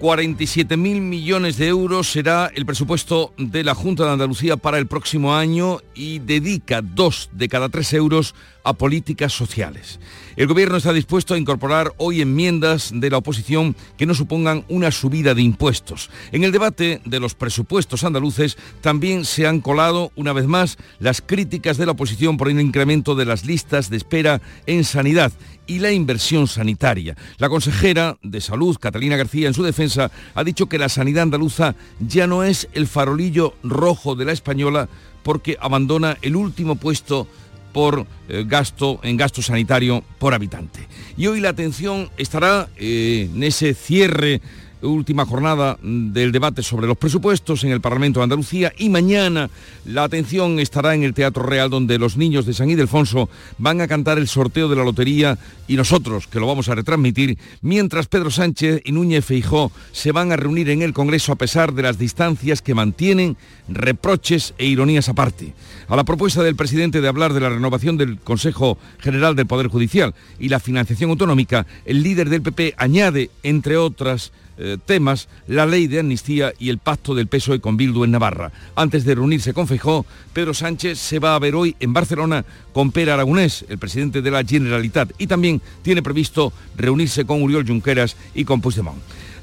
[0.00, 5.34] 47.000 millones de euros será el presupuesto de la Junta de Andalucía para el próximo
[5.34, 10.00] año y dedica dos de cada tres euros a políticas sociales.
[10.36, 14.90] El Gobierno está dispuesto a incorporar hoy enmiendas de la oposición que no supongan una
[14.90, 16.10] subida de impuestos.
[16.32, 21.20] En el debate de los presupuestos andaluces también se han colado una vez más las
[21.20, 25.30] críticas de la oposición por el incremento de las listas de espera en sanidad
[25.70, 27.16] y la inversión sanitaria.
[27.38, 31.76] La consejera de Salud, Catalina García, en su defensa, ha dicho que la sanidad andaluza
[32.00, 34.88] ya no es el farolillo rojo de la española
[35.22, 37.28] porque abandona el último puesto
[37.72, 40.88] por eh, gasto en gasto sanitario por habitante.
[41.16, 44.40] Y hoy la atención estará eh, en ese cierre
[44.82, 49.50] última jornada del debate sobre los presupuestos en el Parlamento de Andalucía y mañana
[49.84, 53.28] la atención estará en el Teatro Real donde los niños de San Ildefonso
[53.58, 57.38] van a cantar el sorteo de la lotería y nosotros que lo vamos a retransmitir
[57.62, 61.72] mientras Pedro Sánchez y Núñez Feijó se van a reunir en el Congreso a pesar
[61.72, 63.36] de las distancias que mantienen,
[63.68, 65.54] reproches e ironías aparte.
[65.88, 69.68] A la propuesta del presidente de hablar de la renovación del Consejo General del Poder
[69.68, 75.64] Judicial y la financiación autonómica, el líder del PP añade, entre otras, eh, temas la
[75.64, 78.52] ley de amnistía y el pacto del PSOE con Bildu en Navarra.
[78.76, 82.44] Antes de reunirse con Feijó, Pedro Sánchez se va a ver hoy en Barcelona
[82.74, 87.66] con Pere Aragonés, el presidente de la Generalitat, y también tiene previsto reunirse con Uriol
[87.66, 89.00] Junqueras y con Puigdemont.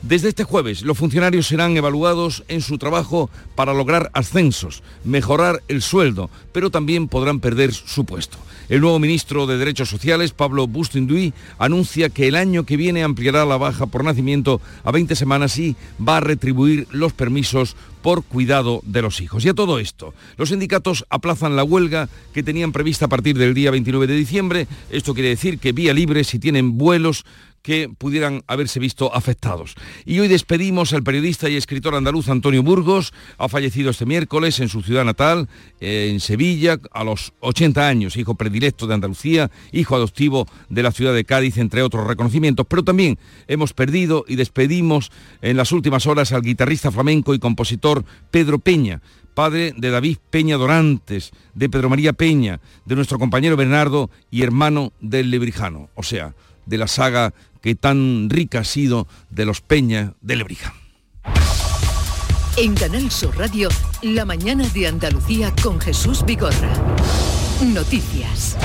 [0.08, 5.82] Desde este jueves, los funcionarios serán evaluados en su trabajo para lograr ascensos, mejorar el
[5.82, 8.38] sueldo, pero también podrán perder su puesto.
[8.70, 13.44] El nuevo ministro de Derechos Sociales, Pablo Bustinduy, anuncia que el año que viene ampliará
[13.44, 18.82] la baja por nacimiento a 20 semanas y va a retribuir los permisos por cuidado
[18.84, 19.46] de los hijos.
[19.46, 23.54] Y a todo esto, los sindicatos aplazan la huelga que tenían prevista a partir del
[23.54, 24.68] día 29 de diciembre.
[24.90, 27.26] Esto quiere decir que vía libre si tienen vuelos
[27.68, 29.76] que pudieran haberse visto afectados.
[30.06, 34.70] Y hoy despedimos al periodista y escritor andaluz Antonio Burgos, ha fallecido este miércoles en
[34.70, 35.50] su ciudad natal,
[35.82, 41.14] en Sevilla, a los 80 años, hijo predilecto de Andalucía, hijo adoptivo de la ciudad
[41.14, 42.66] de Cádiz, entre otros reconocimientos.
[42.70, 43.20] Pero también
[43.50, 47.87] hemos perdido y despedimos en las últimas horas al guitarrista flamenco y compositor
[48.32, 49.02] Pedro Peña,
[49.34, 54.94] padre de David Peña Dorantes, de Pedro María Peña, de nuestro compañero Bernardo y hermano
[55.00, 56.34] del Lebrijano, o sea,
[56.66, 60.74] de la saga que tan rica ha sido de los Peña de Lebrija.
[62.58, 63.70] En Canal Sur Radio,
[64.02, 66.74] la mañana de Andalucía con Jesús Vigorra.
[67.62, 68.58] Noticias.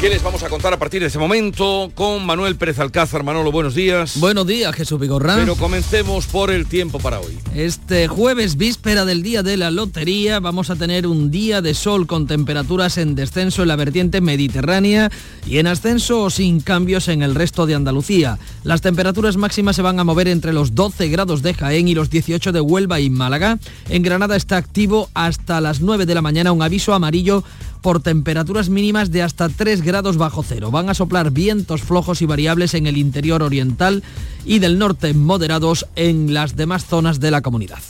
[0.00, 3.22] ¿Qué les vamos a contar a partir de ese momento con Manuel Pérez Alcázar?
[3.22, 4.18] Manolo, buenos días.
[4.18, 5.36] Buenos días, Jesús Vigorra.
[5.36, 7.38] Pero comencemos por el tiempo para hoy.
[7.54, 12.06] Este jueves, víspera del día de la lotería, vamos a tener un día de sol
[12.06, 15.10] con temperaturas en descenso en la vertiente mediterránea
[15.46, 18.38] y en ascenso o sin cambios en el resto de Andalucía.
[18.64, 22.08] Las temperaturas máximas se van a mover entre los 12 grados de Jaén y los
[22.08, 23.58] 18 de Huelva y Málaga.
[23.90, 27.44] En Granada está activo hasta las 9 de la mañana un aviso amarillo
[27.80, 30.70] por temperaturas mínimas de hasta 3 grados bajo cero.
[30.70, 34.02] Van a soplar vientos flojos y variables en el interior oriental
[34.44, 37.80] y del norte moderados en las demás zonas de la comunidad.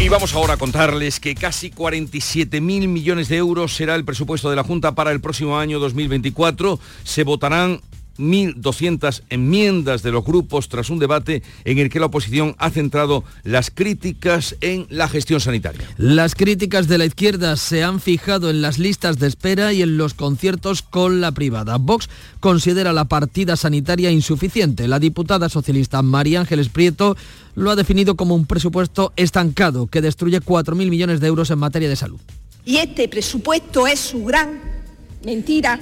[0.00, 4.54] Y vamos ahora a contarles que casi 47.000 millones de euros será el presupuesto de
[4.54, 6.78] la Junta para el próximo año 2024.
[7.02, 7.80] Se votarán
[8.18, 13.24] 1.200 enmiendas de los grupos tras un debate en el que la oposición ha centrado
[13.44, 15.86] las críticas en la gestión sanitaria.
[15.96, 19.96] Las críticas de la izquierda se han fijado en las listas de espera y en
[19.96, 21.76] los conciertos con la privada.
[21.78, 22.08] Vox
[22.40, 24.88] considera la partida sanitaria insuficiente.
[24.88, 27.16] La diputada socialista María Ángeles Prieto
[27.54, 31.88] lo ha definido como un presupuesto estancado que destruye 4.000 millones de euros en materia
[31.88, 32.20] de salud.
[32.64, 34.60] Y este presupuesto es su gran
[35.24, 35.80] mentira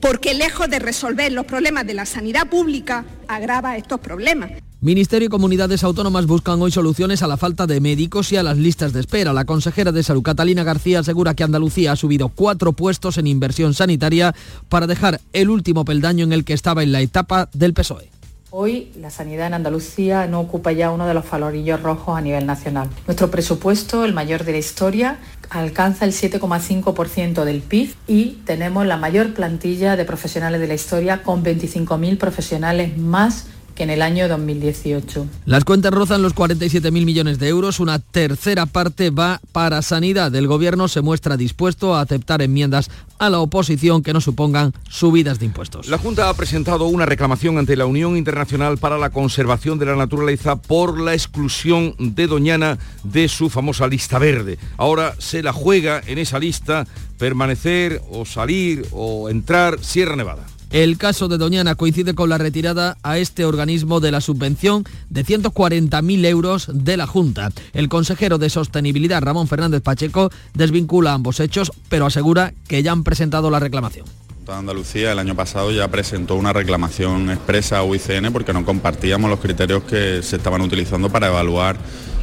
[0.00, 4.50] porque lejos de resolver los problemas de la sanidad pública, agrava estos problemas.
[4.80, 8.56] Ministerio y comunidades autónomas buscan hoy soluciones a la falta de médicos y a las
[8.56, 9.32] listas de espera.
[9.32, 13.74] La consejera de Salud, Catalina García, asegura que Andalucía ha subido cuatro puestos en inversión
[13.74, 14.36] sanitaria
[14.68, 18.08] para dejar el último peldaño en el que estaba en la etapa del PSOE.
[18.50, 22.46] Hoy la sanidad en Andalucía no ocupa ya uno de los falorillos rojos a nivel
[22.46, 22.88] nacional.
[23.06, 25.18] Nuestro presupuesto, el mayor de la historia,
[25.50, 31.22] alcanza el 7,5% del PIB y tenemos la mayor plantilla de profesionales de la historia
[31.22, 33.46] con 25.000 profesionales más
[33.78, 35.26] que en el año 2018.
[35.46, 40.34] Las cuentas rozan los 47.000 millones de euros, una tercera parte va para sanidad.
[40.34, 42.90] El gobierno se muestra dispuesto a aceptar enmiendas
[43.20, 45.86] a la oposición que no supongan subidas de impuestos.
[45.86, 49.94] La Junta ha presentado una reclamación ante la Unión Internacional para la Conservación de la
[49.94, 54.58] Naturaleza por la exclusión de Doñana de su famosa lista verde.
[54.76, 56.84] Ahora se la juega en esa lista
[57.16, 60.57] permanecer o salir o entrar Sierra Nevada.
[60.70, 65.24] El caso de Doñana coincide con la retirada a este organismo de la subvención de
[65.24, 67.50] 140.000 euros de la Junta.
[67.72, 73.02] El consejero de Sostenibilidad, Ramón Fernández Pacheco, desvincula ambos hechos, pero asegura que ya han
[73.02, 74.06] presentado la reclamación.
[74.46, 79.40] Andalucía el año pasado ya presentó una reclamación expresa a UICN porque no compartíamos los
[79.40, 81.76] criterios que se estaban utilizando para evaluar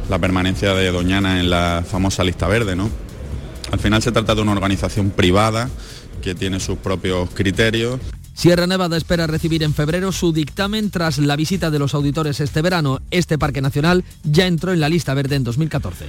[0.08, 2.74] la permanencia de Doñana en la famosa lista verde.
[2.74, 2.90] ¿no?
[3.70, 5.68] Al final se trata de una organización privada
[6.20, 8.00] que tiene sus propios criterios.
[8.36, 12.60] Sierra Nevada espera recibir en febrero su dictamen tras la visita de los auditores este
[12.60, 13.00] verano.
[13.10, 16.04] Este parque nacional ya entró en la lista verde en 2014.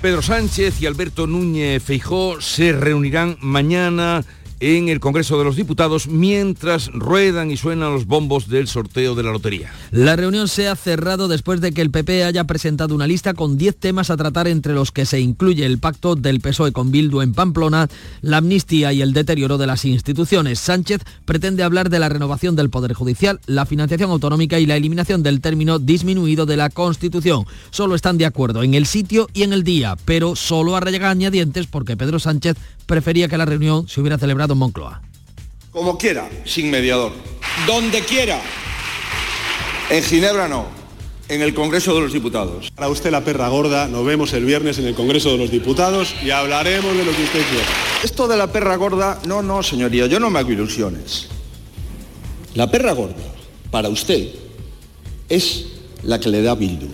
[0.00, 4.24] Pedro Sánchez y Alberto Núñez Feijó se reunirán mañana
[4.60, 9.22] en el Congreso de los Diputados mientras ruedan y suenan los bombos del sorteo de
[9.22, 9.72] la lotería.
[9.90, 13.56] La reunión se ha cerrado después de que el PP haya presentado una lista con
[13.56, 17.22] 10 temas a tratar entre los que se incluye el pacto del PSOE con Bildu
[17.22, 17.88] en Pamplona,
[18.20, 20.60] la amnistía y el deterioro de las instituciones.
[20.60, 25.22] Sánchez pretende hablar de la renovación del Poder Judicial, la financiación autonómica y la eliminación
[25.22, 27.46] del término disminuido de la Constitución.
[27.70, 31.66] Solo están de acuerdo en el sitio y en el día, pero solo a regañadientes
[31.66, 35.02] porque Pedro Sánchez prefería que la reunión se hubiera celebrado Moncloa.
[35.72, 37.12] Como quiera, sin mediador.
[37.66, 38.40] Donde quiera.
[39.88, 40.66] En Ginebra no.
[41.28, 42.70] En el Congreso de los Diputados.
[42.72, 46.14] Para usted la perra gorda, nos vemos el viernes en el Congreso de los Diputados
[46.24, 47.68] y hablaremos de lo que usted quiera.
[48.02, 51.28] Esto de la perra gorda, no, no, señoría, yo no me hago ilusiones.
[52.54, 53.22] La perra gorda,
[53.70, 54.28] para usted,
[55.28, 55.66] es
[56.02, 56.88] la que le da Bildu.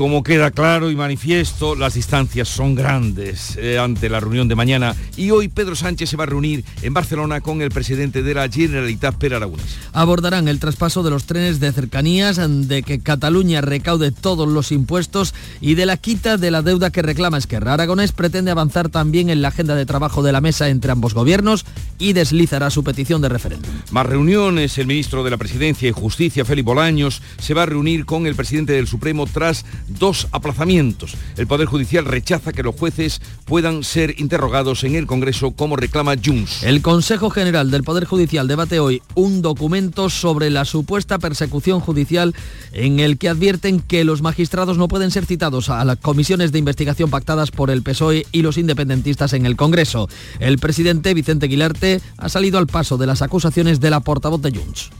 [0.00, 4.96] Como queda claro y manifiesto, las distancias son grandes eh, ante la reunión de mañana
[5.14, 8.48] y hoy Pedro Sánchez se va a reunir en Barcelona con el presidente de la
[8.48, 9.76] Generalitat, Per Aragonés.
[9.92, 15.34] Abordarán el traspaso de los trenes de cercanías, de que Cataluña recaude todos los impuestos
[15.60, 17.74] y de la quita de la deuda que reclama Esquerra.
[17.74, 21.66] Aragonés pretende avanzar también en la agenda de trabajo de la mesa entre ambos gobiernos
[21.98, 23.70] y deslizará su petición de referéndum.
[23.90, 28.06] Más reuniones, el ministro de la Presidencia y Justicia, Félix Bolaños, se va a reunir
[28.06, 29.66] con el presidente del Supremo tras
[29.98, 31.14] dos aplazamientos.
[31.36, 36.14] El Poder Judicial rechaza que los jueces puedan ser interrogados en el Congreso como reclama
[36.22, 36.62] Junts.
[36.62, 42.34] El Consejo General del Poder Judicial debate hoy un documento sobre la supuesta persecución judicial
[42.72, 46.58] en el que advierten que los magistrados no pueden ser citados a las comisiones de
[46.58, 50.08] investigación pactadas por el PSOE y los independentistas en el Congreso.
[50.38, 54.50] El presidente Vicente Aguilarte ha salido al paso de las acusaciones de la portavoz de
[54.50, 54.90] Junts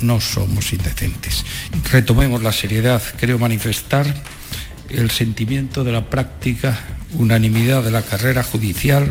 [0.00, 1.44] no somos indecentes.
[1.90, 4.06] Retomemos la seriedad, creo manifestar
[4.90, 6.78] el sentimiento de la práctica
[7.14, 9.08] unanimidad de la carrera judicial,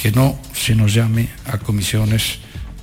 [0.00, 2.38] que no se nos llame a comisiones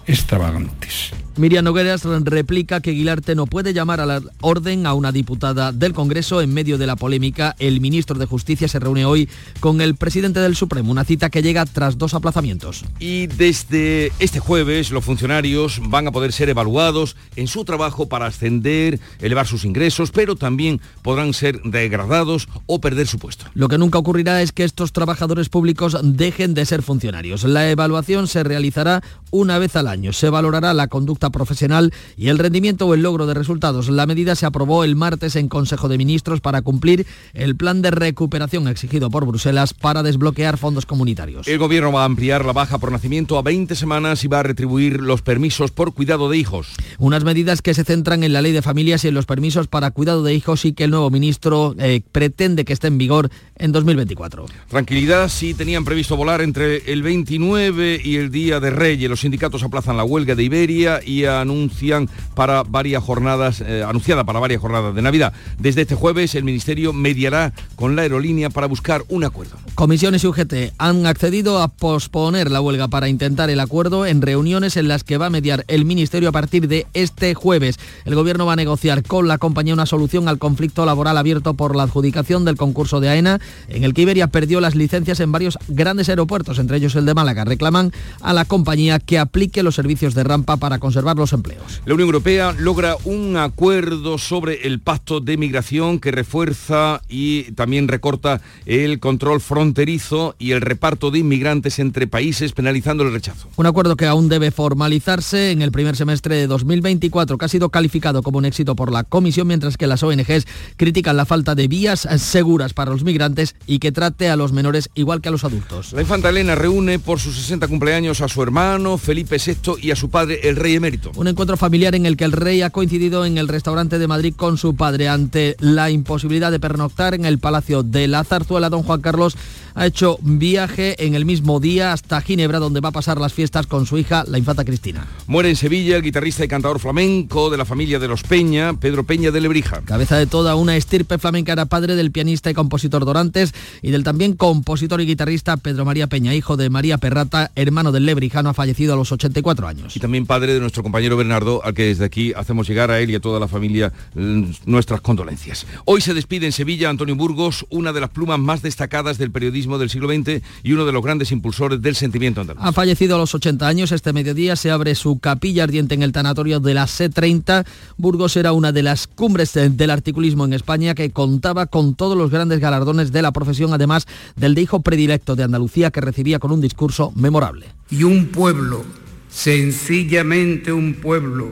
[0.06, 1.12] extravagantes.
[1.38, 5.94] Miriam Nogueras replica que Aguilarte no puede llamar a la orden a una diputada del
[5.94, 7.56] Congreso en medio de la polémica.
[7.60, 9.30] El ministro de Justicia se reúne hoy
[9.60, 12.86] con el presidente del Supremo, una cita que llega tras dos aplazamientos.
[13.00, 18.26] Y desde este jueves los funcionarios van a poder ser evaluados en su trabajo para
[18.26, 23.46] ascender, elevar sus ingresos, pero también podrán ser degradados o perder su puesto.
[23.54, 27.44] Lo que nunca ocurrirá es que estos trabajadores públicos dejen de ser funcionarios.
[27.44, 30.14] La evaluación se realizará una vez al año.
[30.14, 33.90] Se valorará la conducta profesional y el rendimiento o el logro de resultados.
[33.90, 37.92] La medida se aprobó el martes en Consejo de Ministros para cumplir el plan de
[37.92, 41.48] recuperación exigido por Bruselas para desbloquear fondos comunitarios.
[41.48, 44.44] El gobierno va a ampliar la baja por nacimiento a 20 semanas y va a
[44.44, 46.68] retribuir los permisos por cuidado de hijos.
[46.98, 49.92] Unas medidas que se centran en la ley de familias y en los permisos para
[49.92, 53.72] cuidado de hijos y que el nuevo ministro eh, pretende que esté en vigor en
[53.72, 54.46] 2024.
[54.68, 59.10] Tranquilidad si tenían previsto volar entre el 29 y el Día de Reyes.
[59.10, 64.40] Los sindicatos aplazan la huelga de Iberia y anuncian para varias jornadas, eh, anunciada para
[64.40, 65.34] varias jornadas de Navidad.
[65.58, 69.58] Desde este jueves el Ministerio mediará con la aerolínea para buscar un acuerdo.
[69.76, 74.78] Comisiones y UGT han accedido a posponer la huelga para intentar el acuerdo en reuniones
[74.78, 77.80] en las que va a mediar el Ministerio a partir de este jueves.
[78.06, 81.76] El Gobierno va a negociar con la compañía una solución al conflicto laboral abierto por
[81.76, 85.58] la adjudicación del concurso de AENA, en el que Iberia perdió las licencias en varios
[85.68, 87.46] grandes aeropuertos, entre ellos el de Málaga.
[87.46, 91.82] Reclaman a la compañía que aplique los servicios de rampa para conseguir conservar los empleos.
[91.86, 97.88] La Unión Europea logra un acuerdo sobre el pacto de migración que refuerza y también
[97.88, 103.48] recorta el control fronterizo y el reparto de inmigrantes entre países penalizando el rechazo.
[103.58, 107.70] Un acuerdo que aún debe formalizarse en el primer semestre de 2024, que ha sido
[107.70, 111.68] calificado como un éxito por la Comisión, mientras que las ONGs critican la falta de
[111.68, 115.44] vías seguras para los migrantes y que trate a los menores igual que a los
[115.44, 115.94] adultos.
[115.94, 119.96] La infanta Elena reúne por sus 60 cumpleaños a su hermano Felipe VI y a
[119.96, 120.87] su padre, el rey emérito.
[121.16, 124.34] Un encuentro familiar en el que el rey ha coincidido en el restaurante de Madrid
[124.36, 128.70] con su padre ante la imposibilidad de pernoctar en el Palacio de la Zarzuela.
[128.70, 129.38] Don Juan Carlos
[129.78, 133.68] ha hecho viaje en el mismo día hasta Ginebra, donde va a pasar las fiestas
[133.68, 135.06] con su hija, la infanta Cristina.
[135.28, 139.04] Muere en Sevilla el guitarrista y cantador flamenco de la familia de los Peña, Pedro
[139.04, 139.82] Peña de Lebrija.
[139.86, 143.54] Cabeza de toda una estirpe flamenca, era padre del pianista y compositor Dorantes
[143.84, 148.08] y del también compositor y guitarrista Pedro María Peña, hijo de María Perrata, hermano del
[148.08, 149.96] lebrijano, ha fallecido a los 84 años.
[149.96, 153.12] Y también padre de nuestro compañero Bernardo, al que desde aquí hacemos llegar a él
[153.12, 155.68] y a toda la familia mm, nuestras condolencias.
[155.86, 159.67] Hoy se despide en Sevilla Antonio Burgos, una de las plumas más destacadas del periodismo
[159.78, 162.64] del siglo XX y uno de los grandes impulsores del sentimiento andaluz.
[162.64, 163.92] Ha fallecido a los 80 años.
[163.92, 167.66] Este mediodía se abre su capilla ardiente en el tanatorio de la C30.
[167.98, 172.32] Burgos era una de las cumbres del articulismo en España que contaba con todos los
[172.32, 176.52] grandes galardones de la profesión, además del de hijo predilecto de Andalucía que recibía con
[176.52, 177.68] un discurso memorable.
[177.90, 178.86] Y un pueblo,
[179.30, 181.52] sencillamente un pueblo,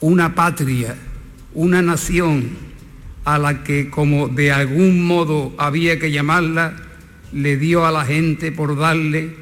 [0.00, 0.96] una patria,
[1.54, 2.50] una nación
[3.24, 6.76] a la que como de algún modo había que llamarla,
[7.34, 9.34] le dio a la gente por darle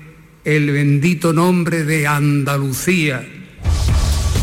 [0.45, 3.25] el bendito nombre de Andalucía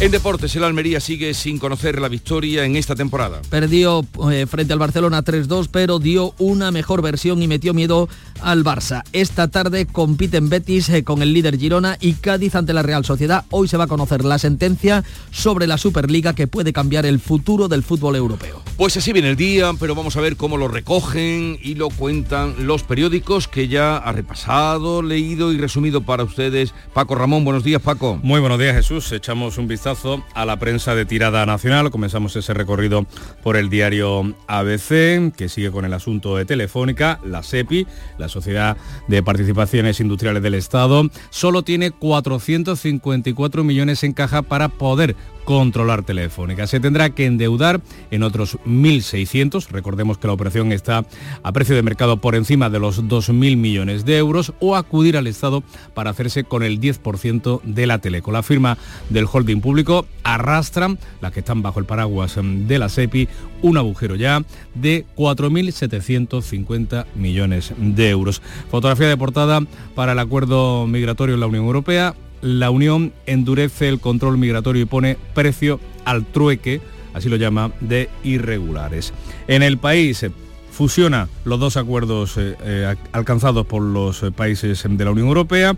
[0.01, 3.41] en deportes, el Almería sigue sin conocer la victoria en esta temporada.
[3.49, 8.07] Perdió eh, frente al Barcelona 3-2, pero dio una mejor versión y metió miedo
[8.41, 9.03] al Barça.
[9.13, 13.45] Esta tarde compiten Betis eh, con el líder Girona y Cádiz ante la Real Sociedad.
[13.49, 17.67] Hoy se va a conocer la sentencia sobre la Superliga que puede cambiar el futuro
[17.67, 18.61] del fútbol europeo.
[18.77, 22.65] Pues así viene el día, pero vamos a ver cómo lo recogen y lo cuentan
[22.65, 26.73] los periódicos que ya ha repasado, leído y resumido para ustedes.
[26.93, 28.17] Paco Ramón, buenos días Paco.
[28.23, 31.91] Muy buenos días Jesús, echamos un vistazo a la prensa de tirada nacional.
[31.91, 33.05] Comenzamos ese recorrido
[33.43, 37.19] por el diario ABC, que sigue con el asunto de Telefónica.
[37.25, 37.85] La SEPI,
[38.17, 45.15] la Sociedad de Participaciones Industriales del Estado, solo tiene 454 millones en caja para poder
[45.49, 46.67] controlar Telefónica.
[46.67, 51.07] Se tendrá que endeudar en otros 1.600, recordemos que la operación está
[51.41, 55.25] a precio de mercado por encima de los 2.000 millones de euros, o acudir al
[55.25, 55.63] Estado
[55.95, 58.31] para hacerse con el 10% de la Teleco.
[58.31, 58.77] La firma
[59.09, 63.27] del holding público arrastra, las que están bajo el paraguas de la SEPI,
[63.63, 64.43] un agujero ya
[64.75, 68.43] de 4.750 millones de euros.
[68.69, 69.61] Fotografía de portada
[69.95, 74.85] para el acuerdo migratorio en la Unión Europea la Unión endurece el control migratorio y
[74.85, 76.81] pone precio al trueque,
[77.13, 79.13] así lo llama, de irregulares.
[79.47, 80.25] En el país
[80.71, 85.75] fusiona los dos acuerdos eh, eh, alcanzados por los eh, países de la Unión Europea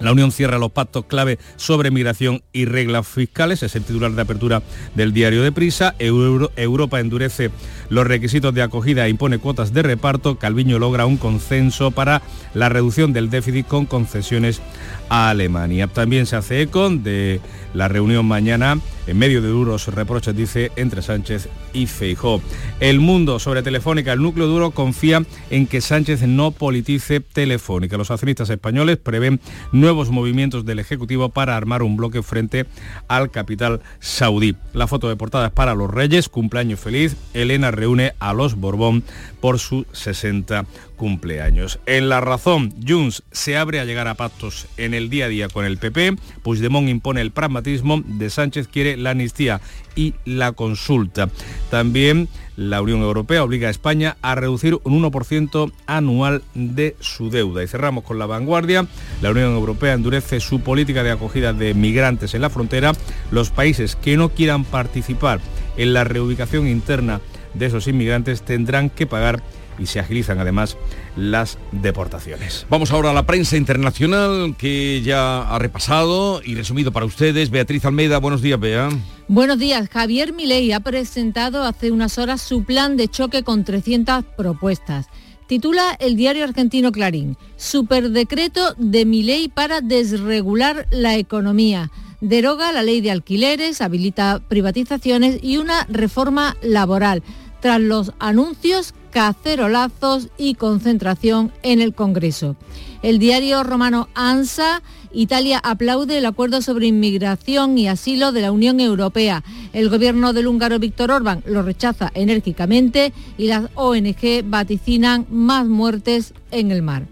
[0.00, 4.22] la Unión cierra los pactos clave sobre migración y reglas fiscales, es el titular de
[4.22, 4.62] apertura
[4.94, 5.94] del diario de Prisa.
[5.98, 7.50] Europa endurece
[7.88, 10.38] los requisitos de acogida e impone cuotas de reparto.
[10.38, 12.22] Calviño logra un consenso para
[12.54, 14.60] la reducción del déficit con concesiones
[15.08, 15.86] a Alemania.
[15.86, 17.40] También se hace eco de
[17.74, 18.78] la reunión mañana
[19.10, 22.40] en medio de duros reproches, dice, entre Sánchez y Feijó.
[22.78, 27.96] El mundo sobre Telefónica, el núcleo duro confía en que Sánchez no politice Telefónica.
[27.96, 29.40] Los accionistas españoles prevén
[29.72, 32.66] nuevos movimientos del Ejecutivo para armar un bloque frente
[33.08, 34.54] al capital saudí.
[34.74, 37.16] La foto de portada es para los Reyes, cumpleaños feliz.
[37.34, 39.02] Elena reúne a los Borbón
[39.40, 40.66] por su 60
[41.00, 41.80] cumpleaños.
[41.86, 45.48] En la razón, Junts se abre a llegar a pactos en el día a día
[45.48, 49.62] con el PP, Puigdemont impone el pragmatismo, de Sánchez quiere la amnistía
[49.96, 51.30] y la consulta.
[51.70, 57.64] También la Unión Europea obliga a España a reducir un 1% anual de su deuda.
[57.64, 58.86] Y cerramos con la vanguardia.
[59.22, 62.92] La Unión Europea endurece su política de acogida de migrantes en la frontera.
[63.30, 65.40] Los países que no quieran participar
[65.78, 67.22] en la reubicación interna
[67.54, 69.42] de esos inmigrantes tendrán que pagar
[69.80, 70.76] y se agilizan además
[71.16, 72.66] las deportaciones.
[72.68, 77.50] Vamos ahora a la prensa internacional que ya ha repasado y resumido para ustedes.
[77.50, 78.90] Beatriz Almeida, buenos días, Bea.
[79.26, 79.88] Buenos días.
[79.88, 85.06] Javier Milei ha presentado hace unas horas su plan de choque con 300 propuestas.
[85.46, 91.90] Titula el diario argentino Clarín, Superdecreto de Milei para desregular la economía.
[92.20, 97.22] Deroga la ley de alquileres, habilita privatizaciones y una reforma laboral.
[97.60, 102.56] Tras los anuncios, cacerolazos y concentración en el Congreso.
[103.02, 108.78] El diario romano ANSA, Italia aplaude el acuerdo sobre inmigración y asilo de la Unión
[108.78, 109.42] Europea.
[109.72, 116.34] El gobierno del húngaro Víctor Orbán lo rechaza enérgicamente y las ONG vaticinan más muertes
[116.50, 117.06] en el mar.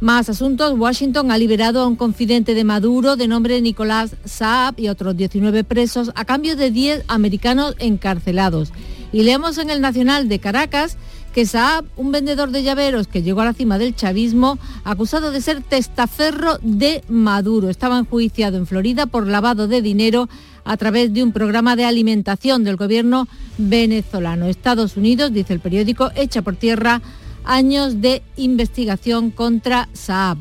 [0.00, 0.78] Más asuntos.
[0.78, 5.64] Washington ha liberado a un confidente de Maduro de nombre Nicolás Saab y otros 19
[5.64, 8.70] presos a cambio de 10 americanos encarcelados.
[9.14, 10.96] Y leemos en el Nacional de Caracas
[11.32, 15.40] que Saab, un vendedor de llaveros que llegó a la cima del chavismo, acusado de
[15.40, 20.28] ser testaferro de Maduro, estaba enjuiciado en Florida por lavado de dinero
[20.64, 24.46] a través de un programa de alimentación del gobierno venezolano.
[24.46, 27.00] Estados Unidos, dice el periódico, echa por tierra
[27.44, 30.38] años de investigación contra Saab.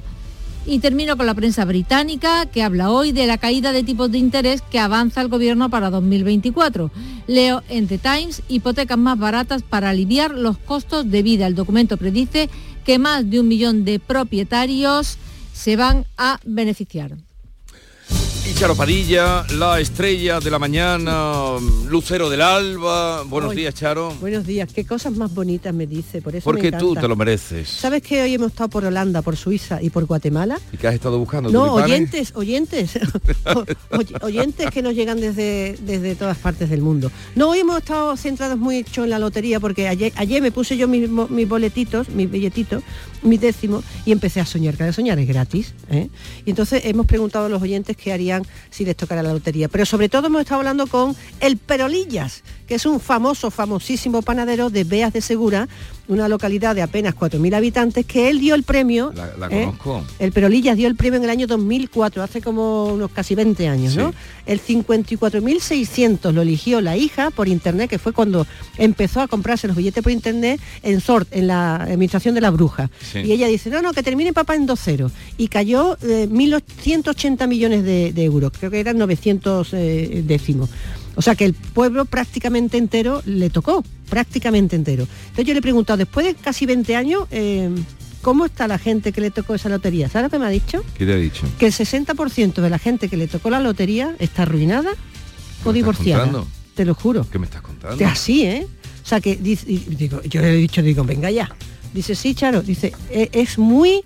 [0.66, 4.18] Y termino con la prensa británica, que habla hoy de la caída de tipos de
[4.18, 6.90] interés que avanza el gobierno para 2024.
[7.28, 11.48] Leo en The Times, hipotecas más baratas para aliviar los costos de vida.
[11.48, 12.50] El documento predice
[12.86, 15.18] que más de un millón de propietarios
[15.54, 17.18] se van a beneficiar.
[18.46, 21.32] Y Charo Padilla, la estrella de la mañana,
[21.88, 23.24] lucero del alba.
[23.24, 24.14] Buenos días, Charo.
[24.20, 27.16] Buenos días, qué cosas más bonitas me dice, por eso Porque me tú te lo
[27.16, 27.70] mereces.
[27.70, 30.60] ¿Sabes que hoy hemos estado por Holanda, por Suiza y por Guatemala?
[30.74, 31.50] ¿Y qué has estado buscando?
[31.52, 33.00] No, oyentes, oyentes,
[33.56, 37.12] O- oyentes que nos llegan desde, desde todas partes del mundo.
[37.36, 40.90] No, hoy hemos estado centrados mucho en la lotería porque ayer, ayer me puse yo
[40.90, 42.84] mis, mis boletitos, mis billetitos,
[43.24, 45.74] mis décimos y empecé a soñar, que soñar es gratis.
[45.90, 46.10] ¿eh?
[46.46, 49.68] Y entonces hemos preguntado a los oyentes qué harían si les tocara la lotería.
[49.68, 54.70] Pero sobre todo hemos estado hablando con el Perolillas, que es un famoso, famosísimo panadero
[54.70, 55.68] de Beas de Segura,
[56.08, 59.14] una localidad de apenas 4.000 habitantes, que él dio el premio.
[59.16, 59.66] La, la ¿eh?
[59.66, 60.04] conozco.
[60.20, 63.96] El Perolillas dio el premio en el año 2004, hace como unos casi 20 años,
[63.96, 64.12] ¿no?
[64.12, 64.18] Sí.
[64.46, 68.46] El 54.600 lo eligió la hija por internet, que fue cuando
[68.78, 72.90] empezó a comprarse los billetes por internet en SORT, en la administración de la bruja.
[73.12, 73.20] Sí.
[73.20, 75.10] Y ella dice, no, no, que termine papá en 2-0.
[75.38, 80.70] Y cayó eh, 1.180 millones de, de euros, creo que eran 900 eh, décimos.
[81.16, 85.08] O sea que el pueblo prácticamente entero le tocó, prácticamente entero.
[85.24, 87.70] Entonces yo le he preguntado, después de casi 20 años, eh,
[88.22, 90.10] ¿cómo está la gente que le tocó esa lotería?
[90.10, 90.84] ¿Sabes lo que me ha dicho?
[90.98, 91.48] ¿Qué te ha dicho?
[91.60, 94.92] Que el 60% de la gente que le tocó la lotería está arruinada
[95.64, 96.24] o divorciada.
[96.24, 96.48] contando?
[96.76, 97.28] Te lo juro.
[97.32, 97.98] ¿Qué me estás contando?
[97.98, 98.66] Que así, ¿eh?
[99.04, 101.54] O sea que dice- y digo, yo le he dicho, digo, venga ya.
[101.94, 104.04] Dice, sí, Charo, dice, "e- es muy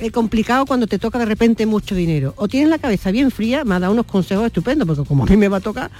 [0.00, 2.34] eh, complicado cuando te toca de repente mucho dinero.
[2.36, 5.26] O tienes la cabeza bien fría, me ha dado unos consejos estupendos, porque como a
[5.26, 5.90] mí me va a tocar,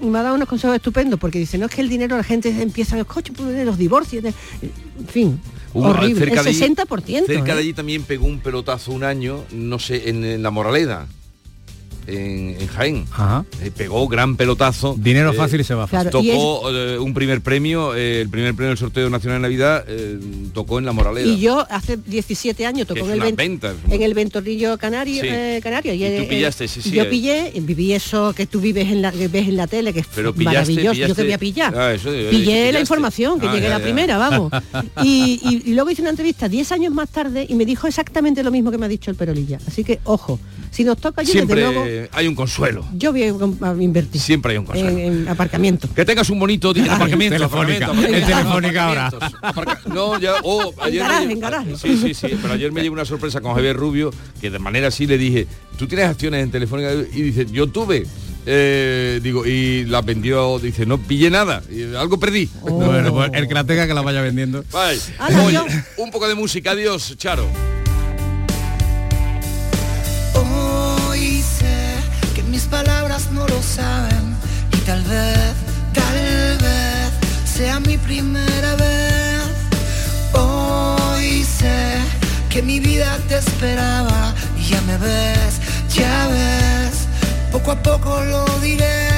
[0.00, 2.48] me ha dado unos consejos estupendos, porque dice, no es que el dinero la gente
[2.62, 4.32] empieza a los coches, los divorcios, de-
[4.62, 5.40] en fin,
[5.74, 6.12] horrible.
[6.24, 7.26] El cerca de allí- 60%.
[7.26, 7.58] Cerca de ¿eh?
[7.64, 11.06] allí también pegó un pelotazo un año, no sé, en, en la Moraleda,
[12.08, 13.04] en, en Jaén.
[13.62, 14.96] Eh, pegó gran pelotazo.
[14.98, 16.10] Dinero Eh, fácil y se va fácil.
[16.10, 19.42] Claro, y Tocó eh, un primer premio, eh, el primer premio del sorteo nacional de
[19.48, 20.18] Navidad, eh,
[20.54, 21.26] tocó en la Moraleda.
[21.26, 23.76] Y yo hace 17 años tocó en el, unas ven- ventas.
[23.90, 25.28] en el ventorrillo canario, Sí.
[25.30, 25.92] eh, canario.
[25.94, 27.06] Y tú eh, pillaste, sí, sí, Yo eh.
[27.06, 30.06] pillé, viví eso que tú vives en la, que ves en la tele, que es
[30.14, 31.08] Pero pillaste, maravilloso.
[31.08, 31.74] Yo te voy a pillar.
[31.76, 33.84] Ah, eso, pillé la información, que Ah, llegué ya, la ya.
[33.84, 34.50] primera, vamos.
[35.04, 38.42] Y, y- y luego hice una entrevista 10 años más tarde y me dijo exactamente
[38.42, 39.58] lo mismo que me ha dicho el Perolilla.
[39.66, 40.40] Así que, ojo,
[40.70, 42.84] si nos toca yo, Siempre desde luego, hay un consuelo.
[42.94, 44.90] yo voy a invertir Siempre hay un consuelo.
[44.90, 45.88] en, en aparcamiento.
[45.94, 46.94] Que tengas un bonito día.
[46.94, 47.86] Aparcamiento, Telefónica.
[47.86, 49.10] aparcamiento, En Telefónica
[49.42, 51.76] aparca- No, ya, oh, ayer garaje, me- en garaje.
[51.76, 54.88] Sí, sí, sí, pero ayer me llegó una sorpresa con Javier Rubio, que de manera
[54.88, 55.46] así le dije,
[55.78, 56.92] ¿tú tienes acciones en Telefónica?
[57.12, 58.06] Y dice, yo tuve.
[58.50, 62.48] Eh, digo, y la vendió, dice, no pillé nada, y algo perdí.
[62.62, 64.64] Bueno, pues el que la tenga que la vaya vendiendo.
[64.72, 64.98] Vale.
[65.18, 65.66] Hala, Oye, yo.
[65.98, 67.46] un poco de música, adiós, Charo.
[73.62, 74.36] Saben
[74.72, 75.54] y tal vez,
[75.92, 77.10] tal vez
[77.44, 79.42] sea mi primera vez.
[80.32, 81.98] Hoy sé
[82.50, 85.54] que mi vida te esperaba y ya me ves,
[85.94, 87.08] ya ves,
[87.52, 89.08] poco a poco lo diré.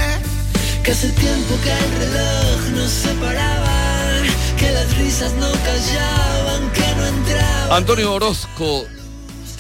[0.83, 4.23] Que hace tiempo que el reloj nos separaba,
[4.59, 7.73] que las risas no callaban, que no entraban.
[7.73, 8.87] Antonio Orozco,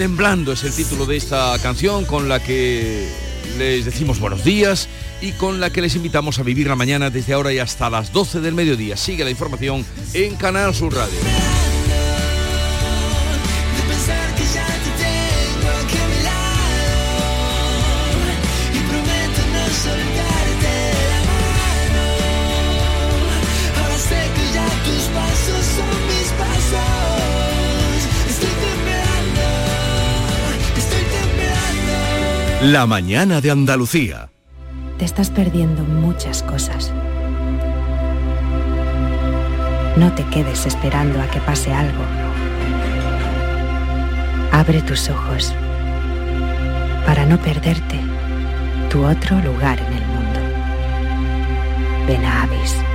[0.00, 4.88] Temblando es el título de esta canción con la que les decimos buenos días
[5.20, 8.12] y con la que les invitamos a vivir la mañana desde ahora y hasta las
[8.12, 8.96] 12 del mediodía.
[8.96, 11.59] Sigue la información en Canal Sur Radio.
[32.62, 34.28] La mañana de Andalucía.
[34.98, 36.92] Te estás perdiendo muchas cosas.
[39.96, 42.04] No te quedes esperando a que pase algo.
[44.52, 45.54] Abre tus ojos
[47.06, 47.98] para no perderte
[48.90, 50.40] tu otro lugar en el mundo.
[52.06, 52.89] Ven a Avis.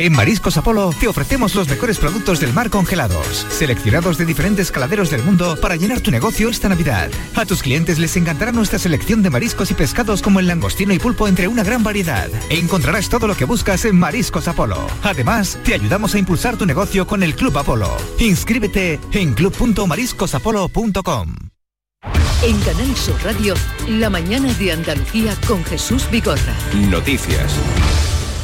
[0.00, 5.10] En Mariscos Apolo te ofrecemos los mejores productos del mar congelados, seleccionados de diferentes caladeros
[5.10, 7.10] del mundo para llenar tu negocio esta Navidad.
[7.34, 11.00] A tus clientes les encantará nuestra selección de mariscos y pescados como el langostino y
[11.00, 12.28] pulpo entre una gran variedad.
[12.48, 14.86] E encontrarás todo lo que buscas en Mariscos Apolo.
[15.02, 17.96] Además, te ayudamos a impulsar tu negocio con el Club Apolo.
[18.20, 21.34] Inscríbete en club.mariscosapolo.com.
[22.44, 23.56] En Canal Sur Radio,
[23.88, 26.54] la mañana de Andalucía con Jesús Vigorra.
[26.88, 27.52] Noticias.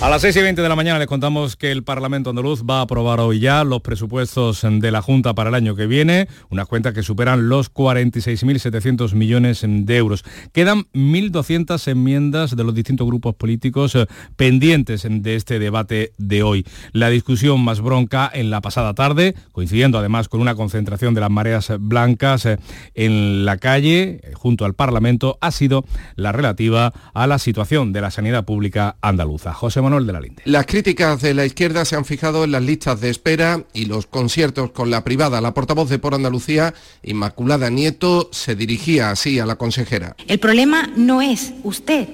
[0.00, 2.80] A las 6 y 20 de la mañana les contamos que el Parlamento andaluz va
[2.80, 6.68] a aprobar hoy ya los presupuestos de la Junta para el año que viene, unas
[6.68, 10.22] cuentas que superan los 46.700 millones de euros.
[10.52, 16.66] Quedan 1.200 enmiendas de los distintos grupos políticos eh, pendientes de este debate de hoy.
[16.92, 21.30] La discusión más bronca en la pasada tarde, coincidiendo además con una concentración de las
[21.30, 22.59] mareas blancas eh,
[22.94, 28.02] en la calle eh, junto al Parlamento, ha sido la relativa a la situación de
[28.02, 29.54] la sanidad pública andaluza.
[29.54, 30.42] José Manuel de la Linde.
[30.44, 34.07] Las críticas de la izquierda se han fijado en las listas de espera y los
[34.07, 35.40] conciertos con la privada.
[35.40, 40.16] La portavoz de Por Andalucía, Inmaculada Nieto, se dirigía así a la consejera.
[40.27, 42.09] El problema no es usted.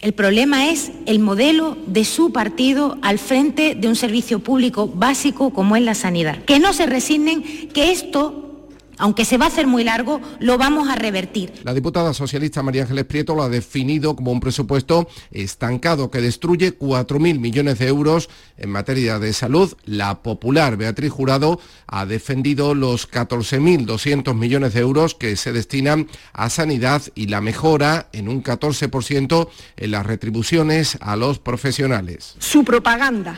[0.00, 5.50] El problema es el modelo de su partido al frente de un servicio público básico
[5.50, 6.44] como es la sanidad.
[6.44, 8.53] Que no se resignen que esto
[8.98, 11.52] aunque se va a hacer muy largo, lo vamos a revertir.
[11.64, 16.78] La diputada socialista María Ángeles Prieto lo ha definido como un presupuesto estancado que destruye
[16.78, 19.74] 4.000 millones de euros en materia de salud.
[19.84, 26.50] La popular Beatriz Jurado ha defendido los 14.200 millones de euros que se destinan a
[26.50, 32.34] sanidad y la mejora en un 14% en las retribuciones a los profesionales.
[32.38, 33.36] Su propaganda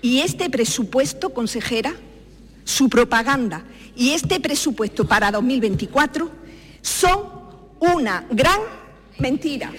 [0.00, 1.94] y este presupuesto, consejera,
[2.64, 3.64] su propaganda
[3.96, 6.30] y este presupuesto para 2024
[6.80, 7.20] son
[7.80, 8.60] una gran
[9.18, 9.70] mentira.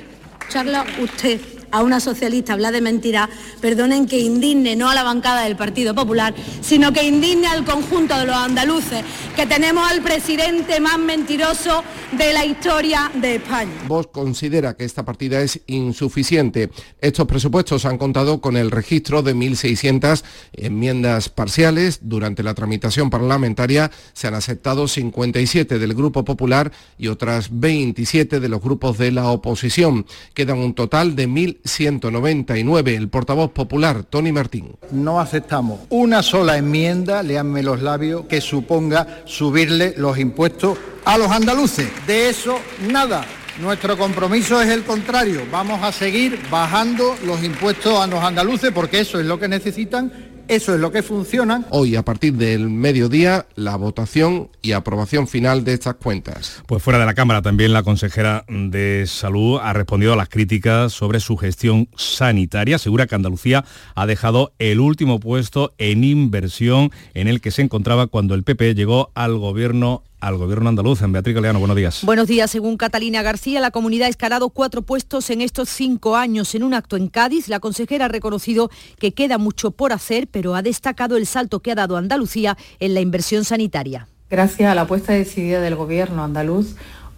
[0.49, 1.39] Charla usted
[1.73, 5.95] a una socialista habla de mentira, perdonen que indigne no a la bancada del Partido
[5.95, 9.03] Popular, sino que indigne al conjunto de los andaluces,
[9.36, 13.71] que tenemos al presidente más mentiroso de la historia de España.
[13.88, 16.69] Vos considera que esta partida es insuficiente.
[17.01, 21.99] Estos presupuestos han contado con el registro de 1.600 enmiendas parciales.
[22.03, 28.49] Durante la tramitación parlamentaria se han aceptado 57 del Grupo Popular y otras 27 de
[28.49, 30.05] los grupos de la oposición.
[30.36, 32.95] Quedan un total de 1.000 199.
[32.95, 34.76] El portavoz popular, Tony Martín.
[34.91, 41.32] No aceptamos una sola enmienda, leanme los labios, que suponga subirle los impuestos a los
[41.32, 41.89] andaluces.
[42.08, 43.26] De eso, nada.
[43.62, 45.43] Nuestro compromiso es el contrario.
[45.52, 50.32] Vamos a seguir bajando los impuestos a los andaluces porque eso es lo que necesitan
[50.47, 51.65] eso es lo que funciona.
[51.69, 56.63] Hoy, a partir del mediodía, la votación y aprobación final de estas cuentas.
[56.67, 60.93] Pues fuera de la Cámara también la consejera de Salud ha respondido a las críticas
[60.93, 62.75] sobre su gestión sanitaria.
[62.75, 68.08] Asegura que Andalucía ha dejado el último puesto en inversión en el que se encontraba
[68.08, 71.01] cuando el PP llegó al gobierno al gobierno andaluz.
[71.01, 72.03] En Beatriz Galeano, buenos días.
[72.03, 72.49] Buenos días.
[72.49, 76.55] Según Catalina García, la comunidad ha escalado cuatro puestos en estos cinco años.
[76.55, 80.55] En un acto en Cádiz, la consejera ha reconocido que queda mucho por hacer, pero
[80.55, 84.07] ha destacado el salto que ha dado Andalucía en la inversión sanitaria.
[84.29, 86.75] Gracias a la apuesta decidida del gobierno andaluz,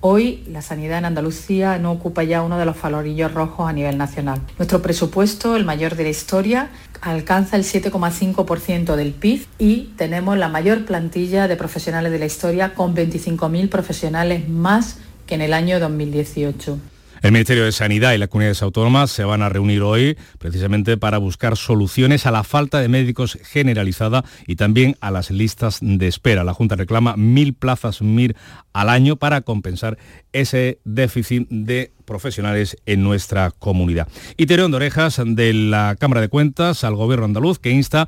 [0.07, 3.97] Hoy la sanidad en Andalucía no ocupa ya uno de los falorillos rojos a nivel
[3.97, 4.39] nacional.
[4.59, 6.69] Nuestro presupuesto, el mayor de la historia,
[7.05, 12.73] alcanza el 7,5% del PIB y tenemos la mayor plantilla de profesionales de la historia
[12.73, 16.79] con 25.000 profesionales más que en el año 2018.
[17.25, 21.17] El Ministerio de Sanidad y las comunidades autónomas se van a reunir hoy precisamente para
[21.17, 26.43] buscar soluciones a la falta de médicos generalizada y también a las listas de espera.
[26.43, 28.35] La Junta reclama mil plazas MIR
[28.73, 29.97] al año para compensar
[30.33, 34.07] ese déficit de profesionales en nuestra comunidad.
[34.37, 38.07] Y orejas de la Cámara de Cuentas al Gobierno andaluz que insta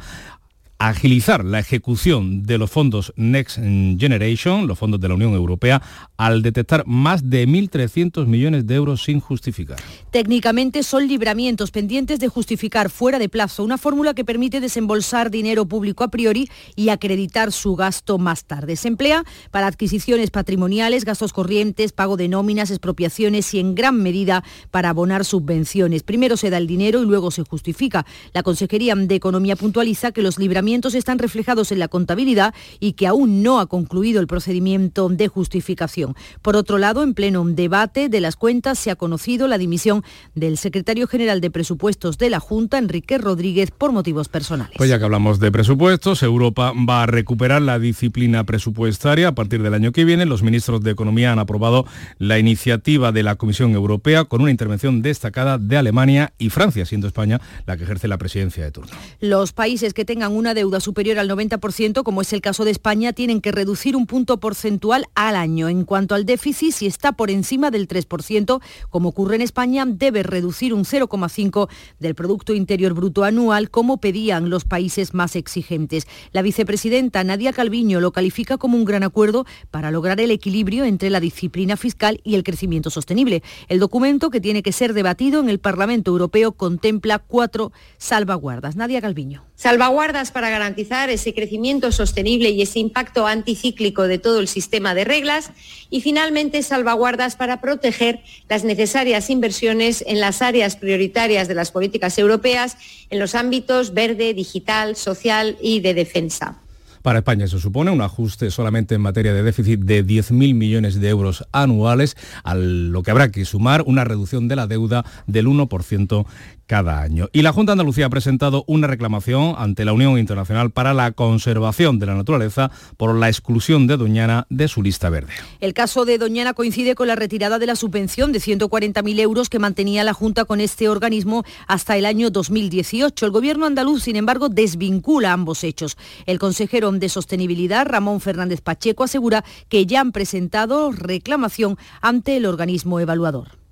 [0.80, 5.82] agilizar la ejecución de los fondos Next Generation, los fondos de la Unión Europea,
[6.18, 9.78] al detectar más de 1.300 millones de euros sin justificar.
[10.12, 15.66] Técnicamente son libramientos pendientes de justificar fuera de plazo, una fórmula que permite desembolsar dinero
[15.66, 18.76] público a priori y acreditar su gasto más tarde.
[18.76, 24.44] Se emplea para adquisiciones patrimoniales, gastos corrientes, pago de nóminas, expropiaciones y en gran medida
[24.70, 26.04] para abonar subvenciones.
[26.04, 28.06] Primero se da el dinero y luego se justifica.
[28.34, 32.94] La Consejería de Economía puntualiza que los libramientos nombramientos están reflejados en la contabilidad y
[32.94, 36.14] que aún no ha concluido el procedimiento de justificación.
[36.42, 40.04] Por otro lado, en pleno debate de las cuentas se ha conocido la dimisión
[40.36, 44.74] del secretario general de presupuestos de la Junta, Enrique Rodríguez, por motivos personales.
[44.76, 49.64] Pues ya que hablamos de presupuestos, Europa va a recuperar la disciplina presupuestaria a partir
[49.64, 50.26] del año que viene.
[50.26, 51.86] Los ministros de Economía han aprobado
[52.18, 57.08] la iniciativa de la Comisión Europea con una intervención destacada de Alemania y Francia, siendo
[57.08, 58.92] España la que ejerce la presidencia de turno.
[59.22, 63.14] Los países que tengan una deuda superior al 90%, como es el caso de España,
[63.14, 65.70] tienen que reducir un punto porcentual al año.
[65.70, 70.24] En cuanto al déficit, si está por encima del 3%, como ocurre en España, debe
[70.24, 76.08] reducir un 0,5% del Producto Interior Bruto anual, como pedían los países más exigentes.
[76.32, 81.12] La vicepresidenta Nadia Calviño lo califica como un gran acuerdo para lograr el equilibrio entre
[81.12, 83.44] la disciplina fiscal y el crecimiento sostenible.
[83.68, 88.76] El documento, que tiene que ser debatido en el Parlamento Europeo, contempla cuatro salvaguardas.
[88.76, 89.44] Nadia Calviño.
[89.56, 95.06] Salvaguardas para garantizar ese crecimiento sostenible y ese impacto anticíclico de todo el sistema de
[95.06, 95.52] reglas
[95.90, 102.18] y finalmente salvaguardas para proteger las necesarias inversiones en las áreas prioritarias de las políticas
[102.18, 102.78] europeas
[103.10, 106.60] en los ámbitos verde, digital, social y de defensa.
[107.08, 111.08] Para España eso supone un ajuste solamente en materia de déficit de 10.000 millones de
[111.08, 116.26] euros anuales, a lo que habrá que sumar una reducción de la deuda del 1%
[116.68, 117.30] cada año.
[117.32, 121.12] Y la Junta de Andalucía ha presentado una reclamación ante la Unión Internacional para la
[121.12, 125.34] Conservación de la Naturaleza por la exclusión de Doñana de su lista verde.
[125.60, 129.60] El caso de Doñana coincide con la retirada de la subvención de 140.000 euros que
[129.60, 133.26] mantenía la Junta con este organismo hasta el año 2018.
[133.26, 135.98] El gobierno andaluz, sin embargo, desvincula ambos hechos.
[136.26, 142.46] El consejero de Sostenibilidad, Ramón Fernández Pacheco, asegura que ya han presentado reclamación ante el
[142.46, 143.67] organismo evaluador.